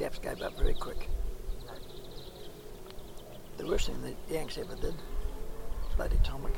[0.00, 1.10] Japs gave up very quick.
[3.58, 4.94] The worst thing the Yanks ever did,
[5.94, 6.54] bloody atomic.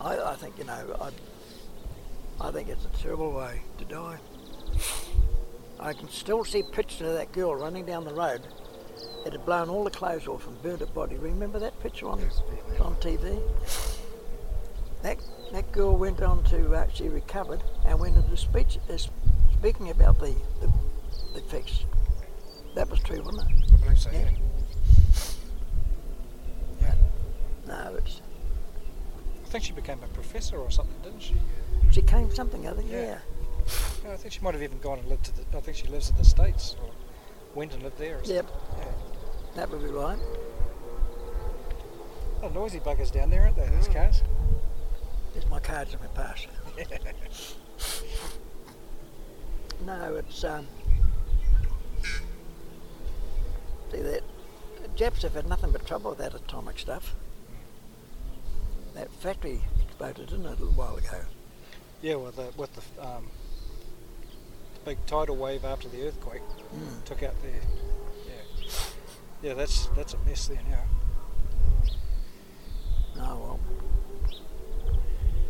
[0.00, 4.18] I, I think, you know, I, I think it's a terrible way to die.
[5.78, 8.40] I can still see pictures of that girl running down the road.
[9.24, 11.18] It had blown all the clothes off and burnt her body.
[11.18, 12.20] Remember that picture on
[12.80, 13.40] on TV?
[15.02, 15.18] That
[15.52, 18.98] that girl went on to uh, she recovered and went into speech uh,
[19.52, 20.79] speaking about the, the
[21.34, 21.84] the fix.
[22.74, 23.72] That was true, wasn't it?
[23.72, 24.30] I believe so, yeah.
[26.80, 26.94] yeah.
[27.66, 28.20] No, it's
[29.44, 31.34] I think she became a professor or something, didn't she?
[31.90, 33.00] she came something other, yeah.
[33.00, 33.18] Yeah.
[34.04, 35.58] Yeah, I think she might have even gone and lived to the.
[35.58, 36.90] I think she lives in the States or
[37.54, 38.36] went and lived there or something.
[38.36, 38.46] Yep.
[38.78, 38.84] Yeah.
[39.56, 40.18] That would be right.
[42.42, 44.22] Oh, noisy buggers down there, aren't they, these cars?
[45.32, 46.46] There's my cards in my pass.
[49.84, 50.66] no, it's um.
[53.90, 54.22] See that
[54.82, 57.14] the Japs have had nothing but trouble with that atomic stuff.
[58.94, 61.20] That factory exploded, didn't it, a little while ago?
[62.02, 63.26] Yeah, with the with the um,
[64.74, 66.42] the big tidal wave after the earthquake
[66.74, 67.04] Mm.
[67.04, 67.48] took out the
[68.28, 68.72] yeah
[69.42, 70.84] yeah that's that's a mess there now.
[73.18, 73.60] Oh well.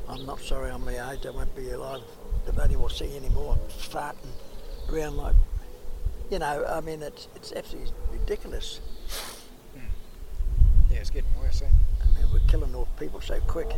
[0.09, 1.26] I'm not sorry I'm my age.
[1.26, 2.01] I won't be alive.
[2.47, 4.32] The bloody will see any more farting
[4.91, 5.36] around like,
[6.30, 6.64] you know.
[6.66, 8.80] I mean, it's it's absolutely ridiculous.
[10.90, 11.62] Yeah, it's getting worse.
[11.62, 11.66] Eh?
[11.66, 13.68] I mean, we're killing off people so quick.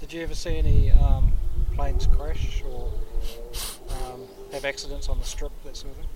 [0.00, 1.32] Did you ever see any um,
[1.74, 2.92] planes crash or
[3.88, 4.20] um,
[4.52, 6.08] have accidents on the strip that sort of thing?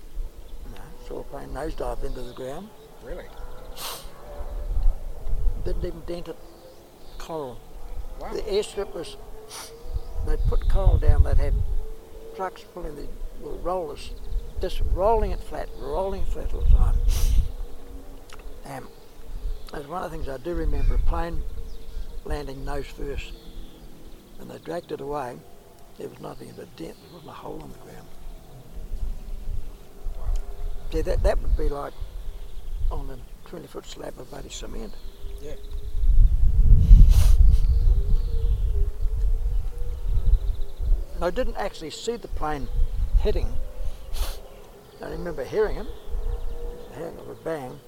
[0.75, 2.69] No, saw a plane nosedive into the ground.
[3.03, 3.25] Really?
[5.67, 6.37] Didn't even dent it.
[7.17, 7.59] Coral.
[8.21, 8.31] Wow.
[8.31, 9.17] The airstrip was.
[10.25, 11.23] They put coral down.
[11.23, 11.53] They'd have
[12.37, 13.05] trucks pulling the
[13.41, 14.11] well, rollers,
[14.61, 16.95] just rolling it flat, rolling it flat all the time.
[18.65, 18.87] Um, and
[19.73, 20.95] that's one of the things I do remember.
[20.95, 21.43] A plane
[22.23, 23.33] landing nose first,
[24.39, 25.35] and they dragged it away.
[25.97, 26.95] There was nothing but a dent.
[26.95, 28.07] There wasn't a hole in the ground.
[30.93, 31.91] See, that that would be like
[32.89, 34.93] on a 20 foot slab of bloody cement.
[35.41, 35.53] Yeah.
[41.19, 42.67] I didn't actually see the plane
[43.19, 43.47] hitting.
[45.01, 45.87] I remember hearing it,
[46.95, 47.79] hearing of a bang,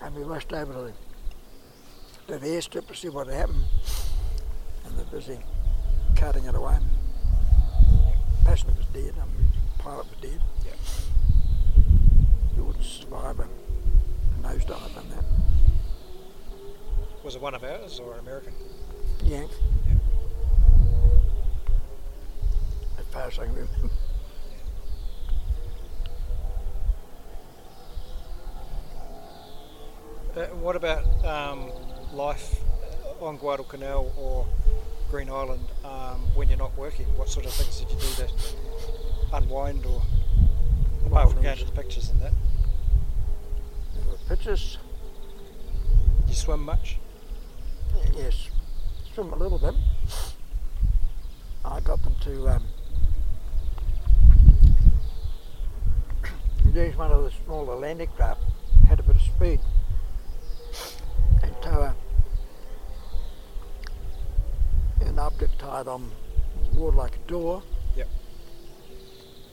[0.00, 0.92] and we rushed over to the,
[2.32, 3.64] to the airstrip to see what had happened,
[4.84, 5.38] and they're busy
[6.16, 6.76] carting it away.
[8.44, 10.40] Passenger was dead, I mean, pilot was dead.
[10.64, 10.72] Yeah.
[12.56, 13.48] You wouldn't survive a
[14.42, 15.43] nosedive on that.
[17.24, 18.52] Was it one of ours or American?
[19.22, 19.50] Yank.
[22.98, 23.72] As far as I can remember.
[30.36, 31.70] Uh, what about um,
[32.12, 32.60] life
[33.20, 34.46] on Guadalcanal or
[35.10, 37.06] Green Island um, when you're not working?
[37.16, 38.28] What sort of things did you do to
[39.32, 40.02] unwind or
[41.06, 42.32] apart from going to the pictures and that?
[43.94, 44.76] There pictures.
[46.28, 46.98] You swim much?
[48.16, 48.48] Yes.
[49.12, 49.74] swim a little bit.
[51.64, 52.64] I got them to um,
[56.74, 58.42] use one of the smaller landing craft,
[58.86, 59.58] had a bit of speed,
[61.42, 61.96] and tow a,
[65.04, 66.12] an object tied on
[66.74, 67.64] water like a door.
[67.96, 68.08] Yep.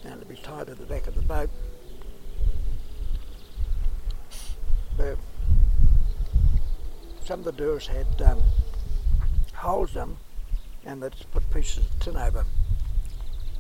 [0.04, 1.50] And it'd be tied to the back of the boat.
[4.98, 5.18] The,
[7.24, 8.42] some of the doors had um,
[9.54, 10.18] holes in them,
[10.86, 12.48] and they just put pieces of tin over 'em.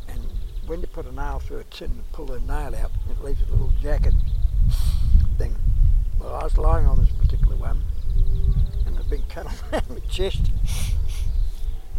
[0.07, 0.19] And
[0.65, 3.41] when you put a nail through a tin and pull the nail out, it leaves
[3.47, 4.13] a little jacket
[5.37, 5.55] thing.
[6.19, 7.83] Well, I was lying on this particular one,
[8.85, 10.51] and it'd been cut around my chest,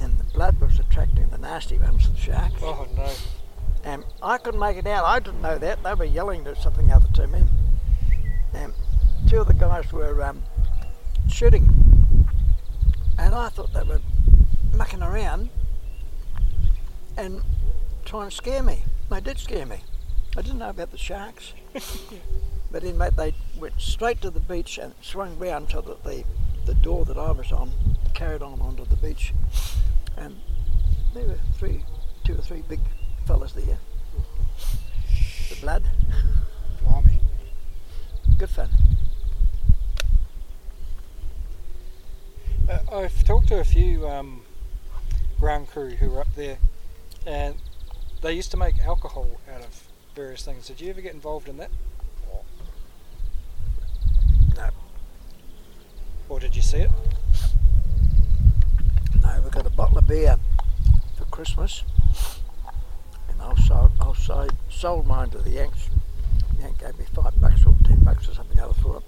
[0.00, 2.62] and the blood was attracting the nasty ones, the sharks.
[2.62, 3.10] Oh no.
[3.84, 5.04] And I couldn't make it out.
[5.04, 5.82] I didn't know that.
[5.82, 7.42] They were yelling to something other to me.
[8.54, 8.72] And
[9.26, 10.42] two of the guys were um,
[11.32, 11.68] shooting.
[13.18, 14.00] And I thought they were
[14.74, 15.48] mucking around
[17.16, 17.42] and
[18.04, 18.84] trying to scare me.
[19.10, 19.78] They did scare me.
[20.36, 21.52] I didn't know about the sharks.
[22.70, 26.24] but then mate, they went straight to the beach and swung round so that the,
[26.66, 27.72] the door that I was on
[28.14, 29.32] carried on onto the beach.
[30.16, 30.36] And
[31.14, 31.84] there were three,
[32.24, 32.80] two or three big
[33.26, 33.78] fellas there.
[35.48, 35.84] The blood.
[36.82, 37.20] Blimey.
[38.38, 38.70] Good fun.
[42.92, 44.42] I've talked to a few um,
[45.40, 46.58] ground crew who were up there,
[47.26, 47.56] and
[48.20, 50.66] they used to make alcohol out of various things.
[50.68, 51.70] Did you ever get involved in that?
[54.56, 54.68] No.
[56.28, 56.90] Or did you see it?
[59.22, 60.36] No, we got a bottle of beer
[61.16, 61.84] for Christmas,
[63.28, 65.88] and I sold, I sold, sold mine to the Yanks.
[66.60, 69.04] Yank gave me five bucks or ten bucks or something the other for it,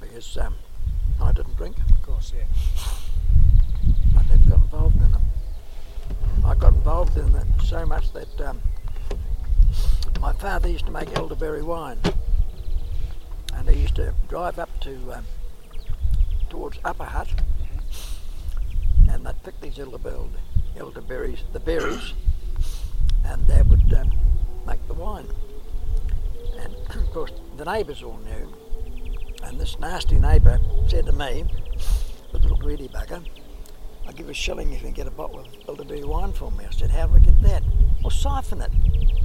[0.00, 0.54] because um,
[1.20, 1.76] I didn't drink.
[1.90, 2.44] Of course, yeah.
[4.18, 5.20] I never got involved in it.
[6.44, 8.60] I got involved in it so much that um,
[10.20, 11.98] my father used to make elderberry wine,
[13.54, 15.24] and he used to drive up to um,
[16.48, 17.28] towards Upper Hut,
[19.10, 20.28] and they'd pick these elderberry,
[20.76, 22.12] elderberries, the berries,
[23.24, 24.12] and they would um,
[24.66, 25.26] make the wine.
[26.58, 28.52] And of course, the neighbours all knew,
[29.46, 31.44] and this nasty neighbour said to me,
[32.32, 33.24] the little greedy bugger,
[34.06, 36.64] I'll give a shilling if you can get a bottle of elderberry wine for me.
[36.64, 37.62] I said, how do we get that?
[38.02, 38.70] Well, siphon it.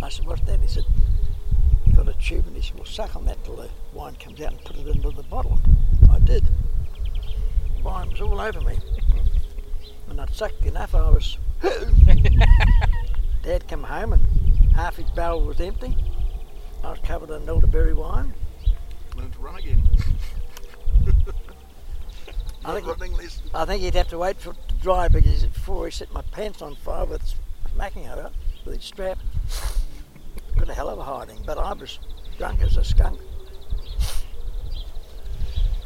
[0.03, 0.59] I said, what's that?
[0.59, 0.85] He said,
[1.85, 4.39] you got a tube, and he said, well, suck on that till the wine comes
[4.41, 5.59] out and put it into the bottle.
[6.11, 6.45] I did.
[7.77, 8.77] The wine was all over me.
[10.09, 11.37] and I'd sucked enough, I was...
[13.43, 15.97] Dad come home and half his barrel was empty.
[16.83, 18.33] I was covered in elderberry wine.
[19.15, 19.83] Learn to run again.
[22.63, 22.87] I think.
[23.53, 26.21] I think he'd have to wait for it to dry because before he set my
[26.21, 27.35] pants on fire with
[27.73, 28.31] smacking over
[28.65, 29.17] with his strap.
[30.57, 31.99] Got a hell of a hiding, but I was
[32.37, 33.19] drunk as a skunk.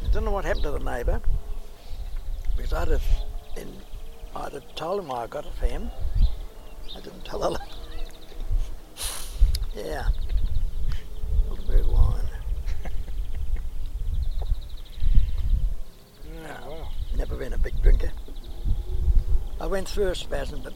[0.04, 1.20] I don't know what happened to the neighbour
[2.56, 3.04] because I'd have,
[3.56, 3.72] in,
[4.34, 5.90] I'd have told him why I got it for him.
[6.96, 7.60] I didn't tell her.
[9.74, 10.08] yeah,
[11.48, 12.28] elderberry wine.
[16.34, 16.88] Yeah, wow.
[17.16, 18.12] Never been a big drinker.
[19.58, 20.74] I went through a spasm, but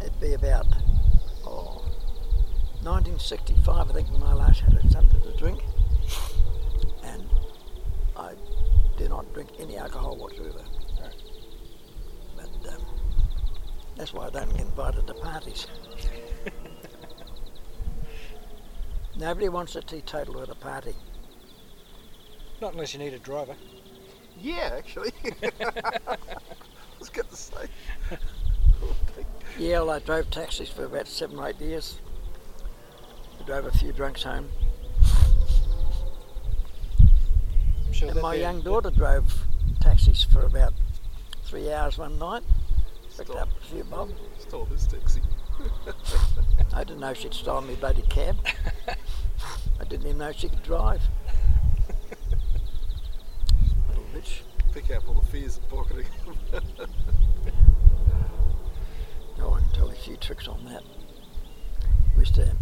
[0.00, 0.66] it'd be about
[1.44, 1.84] oh,
[2.80, 5.62] 1965, I think, when I last had something to drink.
[7.04, 7.28] And
[8.16, 8.32] I
[8.96, 10.64] do not drink any alcohol whatsoever.
[12.34, 12.82] But um,
[13.96, 15.66] that's why I don't get invited to parties.
[19.18, 20.94] Nobody wants a teetotaler at a party.
[22.62, 23.54] Not unless you need a driver.
[24.42, 25.12] Yeah, actually.
[25.60, 26.16] I
[26.98, 27.68] was going to say.
[29.56, 32.00] Yeah, well, I drove taxis for about seven or eight years.
[33.40, 34.48] I drove a few drunks home.
[37.86, 39.32] I'm sure and my be a- young daughter drove
[39.80, 40.72] taxis for about
[41.44, 42.42] three hours one night.
[43.16, 43.42] Picked Stop.
[43.42, 44.10] up a few bob.
[44.38, 45.20] Stole this taxi.
[46.74, 48.36] I didn't know she'd stolen me bloody cab.
[49.80, 51.02] I didn't even know she could drive.
[53.88, 54.40] Little bitch.
[54.92, 56.04] The fears and pocketing.
[59.40, 60.82] Oh, I can tell a few tricks on that.
[62.14, 62.54] We used to,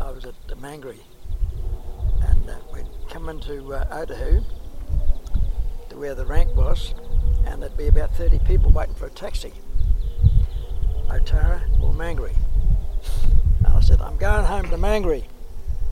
[0.00, 6.94] I was at the and uh, we'd come into uh, to where the rank was
[7.44, 9.52] and there'd be about 30 people waiting for a taxi.
[11.08, 12.34] Otara or Mangere.
[13.58, 15.24] And I said, I'm going home to Mangere.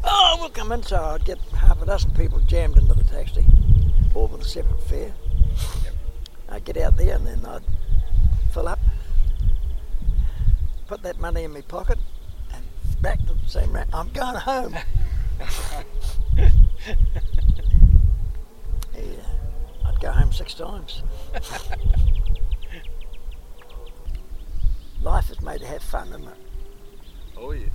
[0.02, 0.82] Oh, we'll come in.
[0.82, 3.44] So I'd get half a dozen people jammed into the taxi,
[4.14, 5.12] all with a separate fare.
[6.58, 7.62] I'd get out there and then I'd
[8.52, 8.80] fill up,
[10.88, 12.00] put that money in my pocket,
[12.52, 12.64] and
[13.00, 13.88] back to the same round.
[13.92, 14.74] I'm going home.
[16.36, 16.50] yeah,
[19.86, 21.04] I'd go home six times.
[25.00, 26.34] Life is made to have fun, isn't it?
[27.36, 27.70] Oh yes.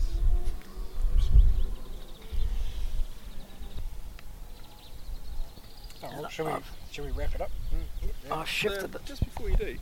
[6.04, 6.52] Oh, And shall we?
[6.52, 7.50] I've- Shall we wrap it up?
[7.72, 7.83] Hmm.
[8.32, 9.06] Oh, I've shifted um, The- it.
[9.06, 9.78] just before you do,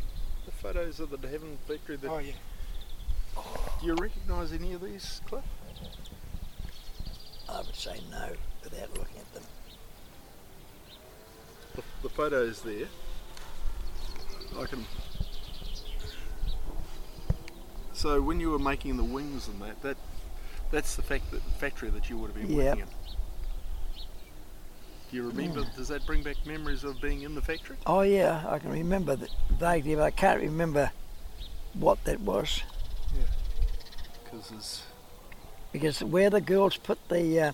[0.45, 1.95] the photos of the Havilland factory.
[1.97, 2.33] That, Oh yeah.
[3.79, 5.43] Do you recognise any of these, Cliff?
[7.49, 8.29] I would say no
[8.63, 9.43] without looking at them.
[11.75, 12.87] The, the photos there.
[14.59, 14.85] I can.
[17.93, 19.97] So when you were making the wings and that, that
[20.71, 22.65] that's the fact that factory that you would have been Yep.
[22.65, 22.87] working in.
[25.11, 25.65] Do you remember?
[25.75, 27.75] Does that bring back memories of being in the factory?
[27.85, 30.91] Oh yeah, I can remember that vaguely, but I can't remember
[31.73, 32.63] what that was
[33.13, 33.23] Yeah,
[34.23, 34.83] Because
[35.73, 37.51] because where the girls put the uh,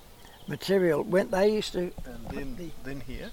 [0.47, 3.31] material, went, they used to and then the then here.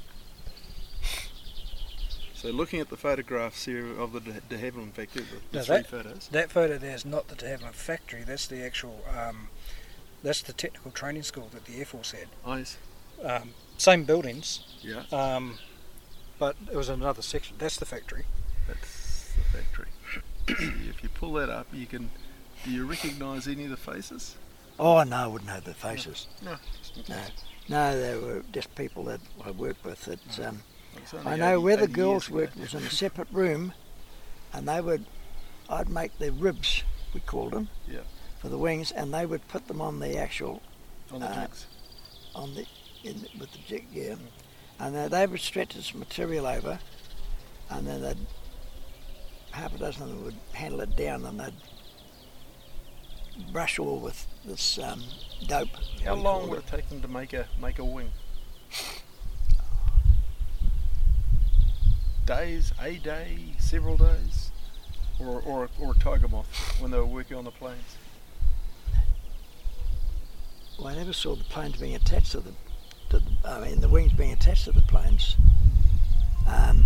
[2.35, 5.77] So looking at the photographs here of the De, De Havilland factory, the, the three
[5.77, 6.29] that, photos.
[6.29, 8.23] that photo there is not the De Havilland factory.
[8.23, 9.05] That's the actual.
[9.15, 9.49] Um,
[10.23, 12.29] that's the technical training school that the Air Force had.
[12.47, 12.79] Eyes.
[13.23, 14.61] Um, same buildings.
[14.83, 15.03] Yeah.
[15.13, 15.59] Um,
[16.39, 17.57] but it was another section.
[17.59, 18.25] That's the factory.
[18.69, 19.89] That's the factory.
[20.91, 22.11] If you pull that up, you can.
[22.65, 24.37] Do you recognise any of the faces?
[24.79, 26.27] Oh no, I wouldn't know the faces.
[26.43, 26.57] No.
[27.09, 27.17] No,
[27.69, 30.05] no, they were just people that I worked with.
[30.05, 30.63] That um,
[30.97, 32.37] It's I know 80 where the girls ago.
[32.37, 33.73] worked was in a separate room,
[34.53, 35.07] and they would.
[35.71, 36.83] I'd make the ribs,
[37.15, 38.01] we called them, Yeah.
[38.39, 40.61] for the wings, and they would put them on the actual
[41.11, 41.47] On the uh,
[42.35, 42.67] on the
[43.05, 44.15] in the, with the jig, yeah.
[44.81, 46.79] And then they would stretch this material over,
[47.71, 48.27] and then they'd
[49.53, 51.55] half a dozen of them would handle it down, and they'd
[53.53, 55.03] brush all with this um,
[55.47, 55.69] dope.
[56.05, 58.11] How long would it take them to make a make a wing?
[62.27, 64.51] Days, a day, several days,
[65.21, 67.97] or or or a Tiger Moth when they were working on the planes.
[70.79, 72.57] Well, I never saw the planes being attached to them.
[73.15, 75.37] To the, I mean, the wings being attached to the planes.
[76.49, 76.85] Um,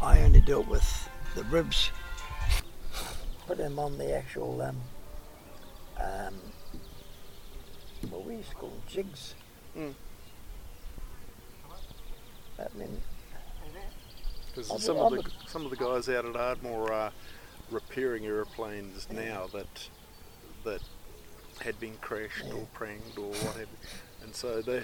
[0.00, 1.90] I only dealt with the ribs.
[3.46, 4.76] Put them on the actual, um,
[5.98, 6.34] um,
[8.08, 9.34] what we used to call them, jigs.
[9.76, 9.94] Mm.
[12.58, 13.00] I mean,
[14.54, 17.12] Because some of the some of the guys out at Ardmore are
[17.70, 19.88] repairing aeroplanes now that
[20.64, 20.80] that
[21.60, 23.88] had been crashed or pranged or what have you,
[24.22, 24.82] and so they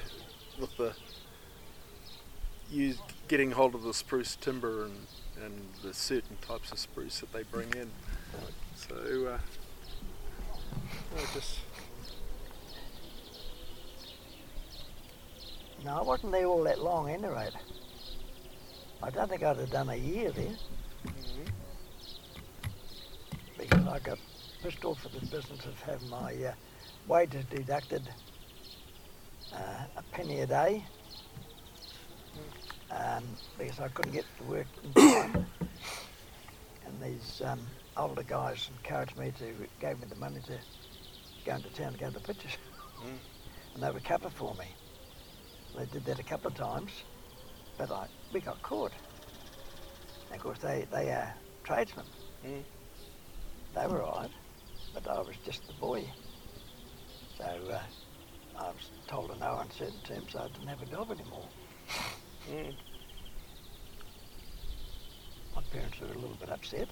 [0.60, 0.94] with the
[2.70, 2.98] use
[3.28, 5.06] getting hold of the spruce timber and
[5.44, 7.90] and the certain types of spruce that they bring in.
[8.76, 8.94] So
[9.26, 9.38] uh,
[11.16, 11.58] I just
[15.84, 17.48] no, I wasn't there all that long anyway.
[19.02, 20.56] I don't think I'd have done a year there.
[23.58, 24.18] Because I got
[24.62, 26.52] pissed off at the business of having my uh,
[27.08, 28.02] wages deducted
[29.54, 30.84] uh, a penny a day.
[32.90, 35.46] Um, because I couldn't get to work in time.
[36.86, 40.58] and these um, older guys encouraged me to, gave me the money to
[41.44, 42.56] go into town to go to the pictures.
[43.74, 44.66] And they would cover for me.
[45.74, 46.92] They did that a couple of times,
[47.78, 48.92] but I, we got caught.
[50.30, 51.34] And of course, they, they are
[51.64, 52.04] tradesmen.
[53.74, 54.30] They were all right,
[54.92, 56.04] but I was just the boy.
[57.38, 57.80] So uh,
[58.58, 61.48] I was told to no on certain terms, so I didn't have a job anymore.
[62.48, 62.70] Hmm.
[65.54, 66.88] My parents were a little bit upset.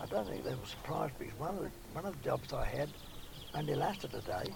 [0.00, 2.64] I don't think they were surprised because one of the, one of the jobs I
[2.64, 2.88] had
[3.54, 4.54] only lasted a day.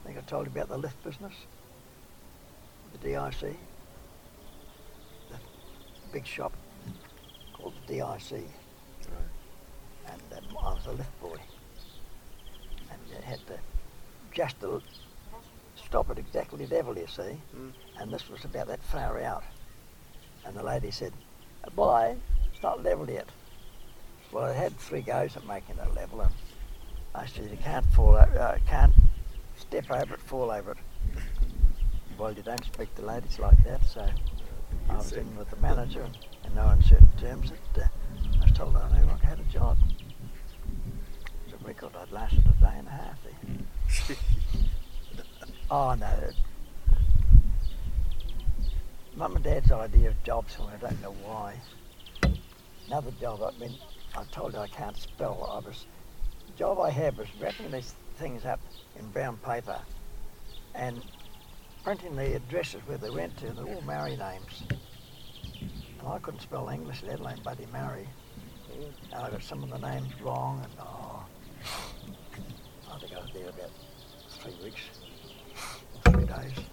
[0.00, 1.34] I think I told you about the lift business,
[2.92, 3.56] the DIC,
[5.30, 5.38] the
[6.12, 6.52] big shop
[7.52, 8.44] called the DIC.
[10.08, 11.38] And um, I was a lift boy.
[12.90, 13.58] And you had to
[14.34, 14.82] just to
[15.76, 17.40] stop at exactly level, you see.
[17.98, 19.44] And this was about that far out.
[20.44, 21.12] And the lady said,
[21.74, 22.16] boy,
[22.52, 23.28] it's not level yet.
[24.32, 26.32] Well, I had three goes at making it level, and
[27.14, 28.92] I said, you can't fall, over, uh, can't
[29.56, 30.78] step over it, fall over it.
[32.18, 34.06] Well, you don't speak to ladies like that, so
[34.90, 36.06] I was in with the manager,
[36.44, 37.88] and no uncertain terms, that uh,
[38.56, 39.76] I told I no longer had a job.
[41.44, 43.18] It's a record I'd lasted a day and a half.
[45.70, 46.30] Oh no.
[49.14, 51.56] Mum and Dad's idea of jobs, and I don't know why.
[52.86, 53.76] Another job, I mean,
[54.16, 55.46] I told you I can't spell.
[55.52, 55.84] I was,
[56.46, 58.60] the job I had was wrapping these things up
[58.98, 59.78] in brown paper
[60.74, 61.02] and
[61.84, 63.52] printing the addresses where they went to.
[63.52, 64.62] They're all Maori names.
[65.98, 68.08] And I couldn't spell English, let alone Buddy Maori.
[69.14, 71.24] I got some of the names wrong, and oh,
[72.92, 73.70] I think I was there about
[74.28, 74.80] three weeks,
[76.04, 76.64] three days.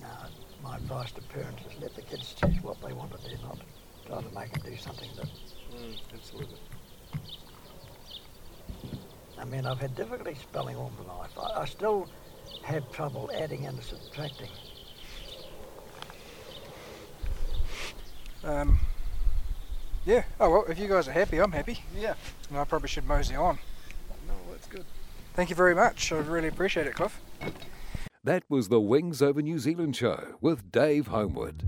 [0.00, 0.26] Now,
[0.62, 3.58] my advice to parents is let the kids choose what they want to do, not
[4.06, 5.28] try to make them do something that.
[5.74, 6.58] Mm, absolutely.
[9.38, 11.30] I mean, I've had difficulty spelling all my life.
[11.38, 12.08] I, I still
[12.62, 14.48] have trouble adding and subtracting.
[18.44, 18.78] Um,
[20.04, 20.24] yeah.
[20.40, 21.82] Oh well, if you guys are happy, I'm happy.
[21.96, 22.14] Yeah.
[22.48, 23.58] And I probably should mosey on.
[24.26, 24.84] No, that's good.
[25.34, 26.12] Thank you very much.
[26.12, 27.20] I really appreciate it, Cliff.
[28.24, 31.64] That was the Wings Over New Zealand show with Dave Homewood.